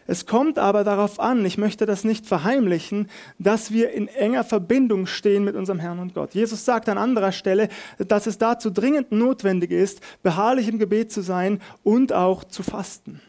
Es 0.08 0.28
kommt 0.28 0.60
aber 0.60 0.84
darauf 0.84 1.20
an, 1.20 1.44
ich 1.46 1.58
möchte 1.58 1.88
das 1.88 2.04
nicht 2.04 2.28
verheimlichen, 2.28 3.10
dass 3.40 3.72
wir 3.72 3.92
in 3.92 4.08
enger 4.08 4.44
Verbindung 4.44 5.08
stehen 5.08 5.44
mit 5.44 5.56
unserem 5.56 5.80
Herrn 5.80 6.00
und 6.00 6.14
Gott. 6.14 6.36
Jesus 6.36 6.64
sagt 6.64 6.90
an 6.90 7.00
anderer 7.00 7.32
Stelle, 7.32 7.70
dass 7.98 8.28
es 8.28 8.38
dazu 8.38 8.70
dringend 8.70 9.12
notwendig 9.12 9.72
ist, 9.72 10.02
beharrlich 10.22 10.68
im 10.68 10.78
Gebet 10.78 11.12
zu 11.12 11.22
sein 11.22 11.60
und 11.84 12.14
auch 12.14 12.44
zu 12.44 12.62
fasten. 12.62 13.20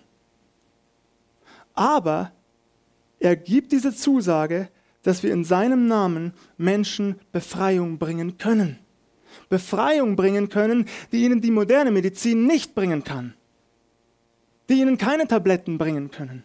Aber 1.72 2.32
er 3.20 3.36
gibt 3.36 3.72
diese 3.72 3.94
Zusage, 3.94 4.68
dass 5.02 5.22
wir 5.22 5.32
in 5.32 5.44
seinem 5.44 5.86
Namen 5.86 6.34
Menschen 6.58 7.16
Befreiung 7.32 7.96
bringen 7.96 8.36
können. 8.36 8.78
Befreiung 9.48 10.14
bringen 10.14 10.50
können, 10.50 10.86
die 11.10 11.24
ihnen 11.24 11.40
die 11.40 11.50
moderne 11.50 11.90
Medizin 11.90 12.46
nicht 12.46 12.74
bringen 12.74 13.02
kann, 13.02 13.32
die 14.68 14.80
ihnen 14.80 14.98
keine 14.98 15.26
Tabletten 15.26 15.78
bringen 15.78 16.10
können 16.10 16.44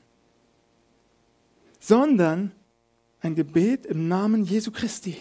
sondern 1.82 2.54
ein 3.20 3.36
Gebet 3.36 3.86
im 3.86 4.08
Namen 4.08 4.46
Jesu 4.46 4.72
Christi. 4.72 5.18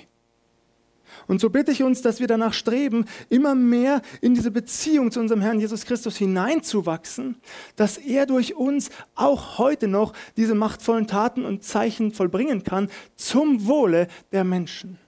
Und 1.27 1.41
so 1.41 1.51
bitte 1.51 1.73
ich 1.73 1.83
uns, 1.83 2.03
dass 2.03 2.21
wir 2.21 2.29
danach 2.29 2.53
streben, 2.53 3.07
immer 3.29 3.57
mehr 3.57 4.01
in 4.21 4.35
diese 4.35 4.53
Beziehung 4.53 5.11
zu 5.11 5.19
unserem 5.19 5.41
Herrn 5.41 5.59
Jesus 5.59 5.85
Christus 5.85 6.17
hineinzuwachsen, 6.17 7.37
dass 7.75 7.99
er 7.99 8.27
durch 8.27 8.55
uns 8.55 8.91
auch 9.17 9.59
heute 9.59 9.89
noch 9.89 10.13
diese 10.37 10.55
machtvollen 10.55 11.09
Taten 11.09 11.45
und 11.45 11.65
Zeichen 11.65 12.13
vollbringen 12.13 12.63
kann 12.63 12.89
zum 13.17 13.67
Wohle 13.67 14.07
der 14.31 14.45
Menschen. 14.45 14.99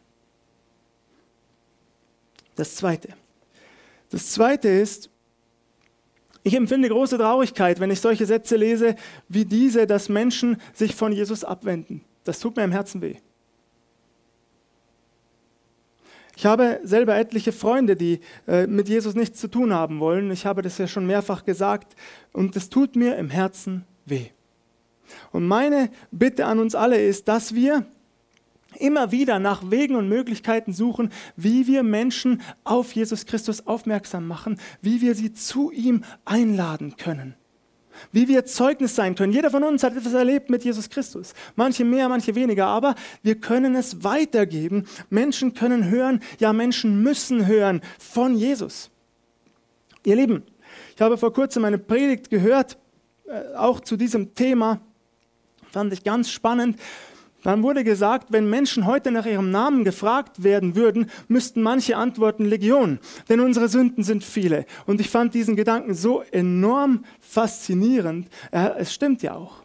Das 2.56 2.74
Zweite. 2.74 3.14
Das 4.10 4.30
Zweite 4.32 4.68
ist, 4.68 5.08
ich 6.42 6.54
empfinde 6.54 6.88
große 6.88 7.18
Traurigkeit, 7.18 7.78
wenn 7.78 7.90
ich 7.90 8.00
solche 8.00 8.26
Sätze 8.26 8.56
lese 8.56 8.96
wie 9.28 9.44
diese, 9.44 9.86
dass 9.86 10.08
Menschen 10.08 10.56
sich 10.72 10.94
von 10.94 11.12
Jesus 11.12 11.44
abwenden. 11.44 12.04
Das 12.24 12.40
tut 12.40 12.56
mir 12.56 12.64
im 12.64 12.72
Herzen 12.72 13.00
weh. 13.00 13.16
Ich 16.36 16.46
habe 16.46 16.80
selber 16.82 17.16
etliche 17.16 17.52
Freunde, 17.52 17.94
die 17.94 18.20
äh, 18.48 18.66
mit 18.66 18.88
Jesus 18.88 19.14
nichts 19.14 19.38
zu 19.38 19.48
tun 19.48 19.72
haben 19.72 20.00
wollen. 20.00 20.30
Ich 20.30 20.46
habe 20.46 20.62
das 20.62 20.78
ja 20.78 20.88
schon 20.88 21.06
mehrfach 21.06 21.44
gesagt 21.44 21.94
und 22.32 22.56
es 22.56 22.68
tut 22.68 22.96
mir 22.96 23.16
im 23.16 23.30
Herzen 23.30 23.84
weh. 24.06 24.26
Und 25.30 25.46
meine 25.46 25.90
Bitte 26.10 26.46
an 26.46 26.58
uns 26.58 26.74
alle 26.74 27.00
ist, 27.00 27.28
dass 27.28 27.54
wir 27.54 27.86
immer 28.78 29.10
wieder 29.10 29.38
nach 29.38 29.70
Wegen 29.70 29.96
und 29.96 30.08
Möglichkeiten 30.08 30.72
suchen, 30.72 31.10
wie 31.36 31.66
wir 31.66 31.82
Menschen 31.82 32.42
auf 32.64 32.92
Jesus 32.92 33.26
Christus 33.26 33.66
aufmerksam 33.66 34.26
machen, 34.26 34.58
wie 34.80 35.00
wir 35.00 35.14
sie 35.14 35.32
zu 35.32 35.70
ihm 35.70 36.04
einladen 36.24 36.96
können. 36.96 37.34
Wie 38.10 38.26
wir 38.26 38.44
Zeugnis 38.46 38.96
sein 38.96 39.14
können. 39.14 39.32
Jeder 39.32 39.50
von 39.50 39.62
uns 39.62 39.82
hat 39.82 39.96
etwas 39.96 40.14
erlebt 40.14 40.48
mit 40.50 40.64
Jesus 40.64 40.88
Christus. 40.88 41.34
Manche 41.56 41.84
mehr, 41.84 42.08
manche 42.08 42.34
weniger. 42.34 42.66
Aber 42.66 42.94
wir 43.22 43.36
können 43.36 43.74
es 43.74 44.02
weitergeben. 44.02 44.86
Menschen 45.10 45.54
können 45.54 45.90
hören. 45.90 46.20
Ja, 46.38 46.52
Menschen 46.52 47.02
müssen 47.02 47.46
hören 47.46 47.82
von 47.98 48.34
Jesus. 48.34 48.90
Ihr 50.04 50.16
Lieben, 50.16 50.42
ich 50.96 51.02
habe 51.02 51.18
vor 51.18 51.32
kurzem 51.32 51.64
eine 51.64 51.78
Predigt 51.78 52.30
gehört, 52.30 52.78
äh, 53.26 53.54
auch 53.54 53.80
zu 53.80 53.96
diesem 53.96 54.34
Thema. 54.34 54.80
Fand 55.70 55.92
ich 55.92 56.02
ganz 56.02 56.30
spannend. 56.30 56.78
Dann 57.42 57.62
wurde 57.62 57.84
gesagt, 57.84 58.28
wenn 58.30 58.48
Menschen 58.48 58.86
heute 58.86 59.10
nach 59.10 59.26
ihrem 59.26 59.50
Namen 59.50 59.84
gefragt 59.84 60.42
werden 60.42 60.76
würden, 60.76 61.10
müssten 61.28 61.62
manche 61.62 61.96
antworten 61.96 62.44
Legion, 62.44 63.00
denn 63.28 63.40
unsere 63.40 63.68
Sünden 63.68 64.04
sind 64.04 64.22
viele. 64.22 64.64
Und 64.86 65.00
ich 65.00 65.10
fand 65.10 65.34
diesen 65.34 65.56
Gedanken 65.56 65.94
so 65.94 66.22
enorm 66.30 67.04
faszinierend. 67.20 68.28
Es 68.50 68.94
stimmt 68.94 69.22
ja 69.22 69.34
auch. 69.34 69.64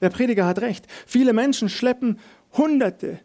Der 0.00 0.10
Prediger 0.10 0.46
hat 0.46 0.60
recht. 0.60 0.86
Viele 1.06 1.32
Menschen 1.32 1.68
schleppen 1.68 2.18
Hunderte, 2.52 3.18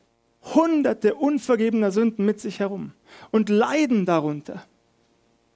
Hunderte 0.55 1.13
unvergebener 1.13 1.91
Sünden 1.91 2.25
mit 2.25 2.39
sich 2.39 2.60
herum 2.60 2.93
und 3.32 3.49
leiden 3.49 4.05
darunter 4.05 4.63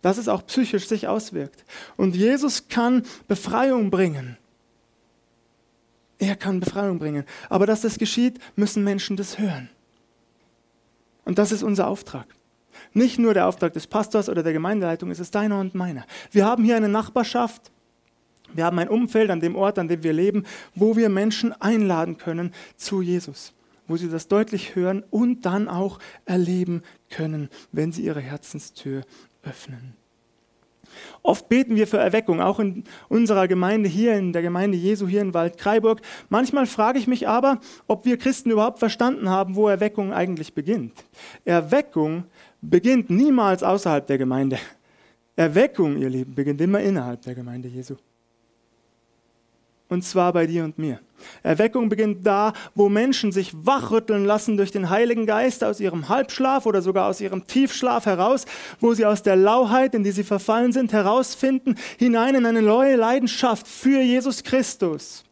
dass 0.04 0.17
es 0.17 0.28
auch 0.28 0.45
psychisch 0.45 0.88
sich 0.88 1.08
auswirkt. 1.08 1.65
Und 1.95 2.15
Jesus 2.15 2.67
kann 2.67 3.04
Befreiung 3.28 3.89
bringen. 3.89 4.38
Er 6.24 6.38
kann 6.38 6.62
Befreiung 6.62 7.00
bringen. 7.00 7.26
Aber 7.50 7.66
dass 7.66 7.82
das 7.82 7.98
geschieht, 7.98 8.40
müssen 8.56 8.82
Menschen 8.86 9.18
das 9.18 9.40
hören. 9.40 9.70
Und 11.26 11.38
das 11.38 11.52
ist 11.52 11.64
unser 11.64 11.88
Auftrag. 11.88 12.26
Nicht 12.94 13.20
nur 13.20 13.34
der 13.34 13.46
Auftrag 13.46 13.74
des 13.74 13.88
Pastors 13.88 14.30
oder 14.30 14.42
der 14.42 14.54
Gemeindeleitung, 14.54 15.12
es 15.12 15.20
ist 15.20 15.36
deiner 15.36 15.60
und 15.60 15.76
meiner. 15.76 16.06
Wir 16.32 16.46
haben 16.46 16.64
hier 16.64 16.78
eine 16.78 16.88
Nachbarschaft, 16.88 17.72
wir 18.54 18.64
haben 18.64 18.80
ein 18.80 18.88
Umfeld 18.88 19.32
an 19.32 19.42
dem 19.42 19.58
Ort, 19.58 19.78
an 19.78 19.90
dem 19.90 20.02
wir 20.02 20.14
leben, 20.14 20.46
wo 20.76 20.96
wir 20.96 21.10
Menschen 21.10 21.52
einladen 21.62 22.18
können 22.18 22.54
zu 22.78 23.02
Jesus, 23.02 23.54
wo 23.88 23.98
sie 23.98 24.10
das 24.10 24.30
deutlich 24.30 24.76
hören 24.76 25.04
und 25.10 25.46
dann 25.46 25.68
auch 25.68 26.00
erleben 26.24 26.84
können, 27.10 27.50
wenn 27.74 27.92
sie 27.92 28.06
ihre 28.06 28.22
Herzenstür 28.22 29.02
öffnen. 29.44 29.96
Oft 31.21 31.49
beten 31.49 31.75
wir 31.75 31.88
für 31.88 31.97
Erweckung, 31.97 32.41
auch 32.41 32.60
in 32.60 32.84
unserer 33.10 33.47
Gemeinde 33.47 33.89
hier, 33.89 34.15
in 34.15 34.34
der 34.34 34.41
Gemeinde 34.41 34.77
Jesu 34.77 35.08
hier 35.08 35.21
in 35.21 35.34
Waldkraiburg. 35.34 36.01
Manchmal 36.29 36.65
frage 36.65 36.99
ich 36.99 37.08
mich 37.08 37.27
aber, 37.27 37.60
ob 37.88 38.06
wir 38.06 38.17
Christen 38.17 38.51
überhaupt 38.51 38.79
verstanden 38.79 39.29
haben, 39.29 39.56
wo 39.56 39.67
Erweckung 39.67 40.13
eigentlich 40.13 40.53
beginnt. 40.53 40.93
Erweckung 41.45 42.25
beginnt 42.62 43.10
niemals 43.10 43.63
außerhalb 43.63 44.06
der 44.08 44.17
Gemeinde. 44.17 44.58
Erweckung, 45.36 45.97
ihr 45.97 46.10
Lieben, 46.10 46.36
beginnt 46.36 46.62
immer 46.62 46.79
innerhalb 46.79 47.21
der 47.23 47.36
Gemeinde 47.36 47.67
Jesu. 47.67 47.95
Und 49.93 50.01
zwar 50.01 50.34
bei 50.34 50.47
dir 50.47 50.63
und 50.63 50.79
mir. 50.79 50.99
Erweckung 51.43 51.88
beginnt 51.88 52.25
da, 52.25 52.53
wo 52.73 52.89
Menschen 52.89 53.32
sich 53.32 53.53
wachrütteln 53.53 54.25
lassen 54.25 54.58
durch 54.58 54.71
den 54.71 54.89
Heiligen 54.89 55.27
Geist 55.27 55.63
aus 55.63 55.79
ihrem 55.79 56.10
Halbschlaf 56.10 56.65
oder 56.65 56.82
sogar 56.82 57.08
aus 57.08 57.21
ihrem 57.21 57.45
Tiefschlaf 57.45 58.08
heraus, 58.08 58.45
wo 58.79 58.95
sie 58.95 59.06
aus 59.06 59.21
der 59.21 59.36
Lauheit, 59.36 59.93
in 59.93 60.03
die 60.03 60.10
sie 60.10 60.23
verfallen 60.23 60.71
sind, 60.71 60.93
herausfinden, 60.93 61.75
hinein 61.99 62.34
in 62.34 62.47
eine 62.47 62.63
neue 62.63 62.95
Leidenschaft 62.95 63.67
für 63.67 64.01
Jesus 64.01 64.43
Christus. 64.43 65.23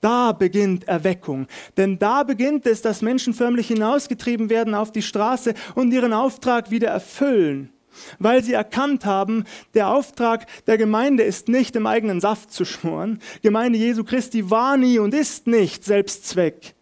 Da 0.00 0.30
beginnt 0.30 0.86
Erweckung. 0.86 1.48
Denn 1.76 1.98
da 1.98 2.22
beginnt 2.22 2.66
es, 2.66 2.82
dass 2.82 3.02
Menschen 3.02 3.34
förmlich 3.34 3.66
hinausgetrieben 3.66 4.48
werden 4.48 4.76
auf 4.76 4.92
die 4.92 5.02
Straße 5.02 5.54
und 5.74 5.92
ihren 5.92 6.12
Auftrag 6.12 6.70
wieder 6.70 6.88
erfüllen 6.88 7.72
weil 8.18 8.42
sie 8.42 8.52
erkannt 8.52 9.04
haben, 9.04 9.44
der 9.74 9.88
Auftrag 9.88 10.46
der 10.66 10.78
Gemeinde 10.78 11.22
ist 11.22 11.48
nicht 11.48 11.76
im 11.76 11.86
eigenen 11.86 12.20
Saft 12.20 12.52
zu 12.52 12.64
schmoren. 12.64 13.20
Gemeinde 13.42 13.78
Jesu 13.78 14.04
Christi 14.04 14.50
war 14.50 14.76
nie 14.76 14.98
und 14.98 15.14
ist 15.14 15.46
nicht 15.46 15.84
Selbstzweck. 15.84 16.74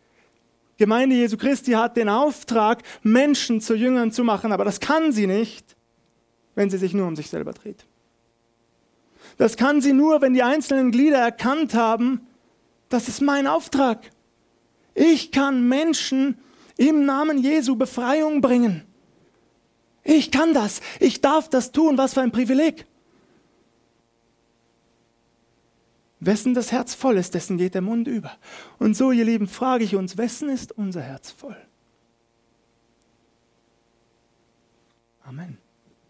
Gemeinde 0.77 1.17
Jesu 1.17 1.37
Christi 1.37 1.73
hat 1.73 1.97
den 1.97 2.09
Auftrag, 2.09 2.83
Menschen 3.03 3.61
zu 3.61 3.75
Jüngern 3.75 4.13
zu 4.13 4.23
machen, 4.23 4.53
aber 4.53 4.65
das 4.65 4.81
kann 4.81 5.13
sie 5.13 5.27
nicht, 5.27 5.77
wenn 6.55 6.71
sie 6.71 6.79
sich 6.79 6.95
nur 6.95 7.07
um 7.07 7.17
sich 7.17 7.29
selber 7.29 7.53
dreht. 7.53 7.85
Das 9.37 9.57
kann 9.57 9.81
sie 9.81 9.93
nur, 9.93 10.21
wenn 10.21 10.35
die 10.35 10.43
einzelnen 10.43 10.91
Glieder 10.91 11.19
erkannt 11.19 11.75
haben, 11.75 12.27
das 12.89 13.09
ist 13.09 13.21
mein 13.21 13.47
Auftrag. 13.47 14.11
Ich 14.95 15.31
kann 15.31 15.69
Menschen 15.69 16.39
im 16.77 17.05
Namen 17.05 17.39
Jesu 17.39 17.77
Befreiung 17.77 18.41
bringen. 18.41 18.88
Ich 20.11 20.31
kann 20.31 20.55
das. 20.55 20.81
Ich 21.01 21.21
darf 21.21 21.51
das 21.51 21.71
tun. 21.71 21.99
Was 21.99 22.15
für 22.15 22.23
ein 22.23 22.33
Privileg. 22.33 22.87
Wessen 26.19 26.55
das 26.55 26.73
Herz 26.73 26.95
voll 26.95 27.19
ist, 27.19 27.35
dessen 27.35 27.59
geht 27.59 27.75
der 27.75 27.83
Mund 27.83 28.09
über. 28.09 28.33
Und 28.79 28.97
so, 28.97 29.13
ihr 29.13 29.27
Lieben, 29.27 29.47
frage 29.47 29.85
ich 29.85 29.95
uns, 29.95 30.17
wessen 30.17 30.49
ist 30.49 30.73
unser 30.73 31.03
Herz 31.03 31.31
voll? 31.31 31.57
Amen. 35.23 35.59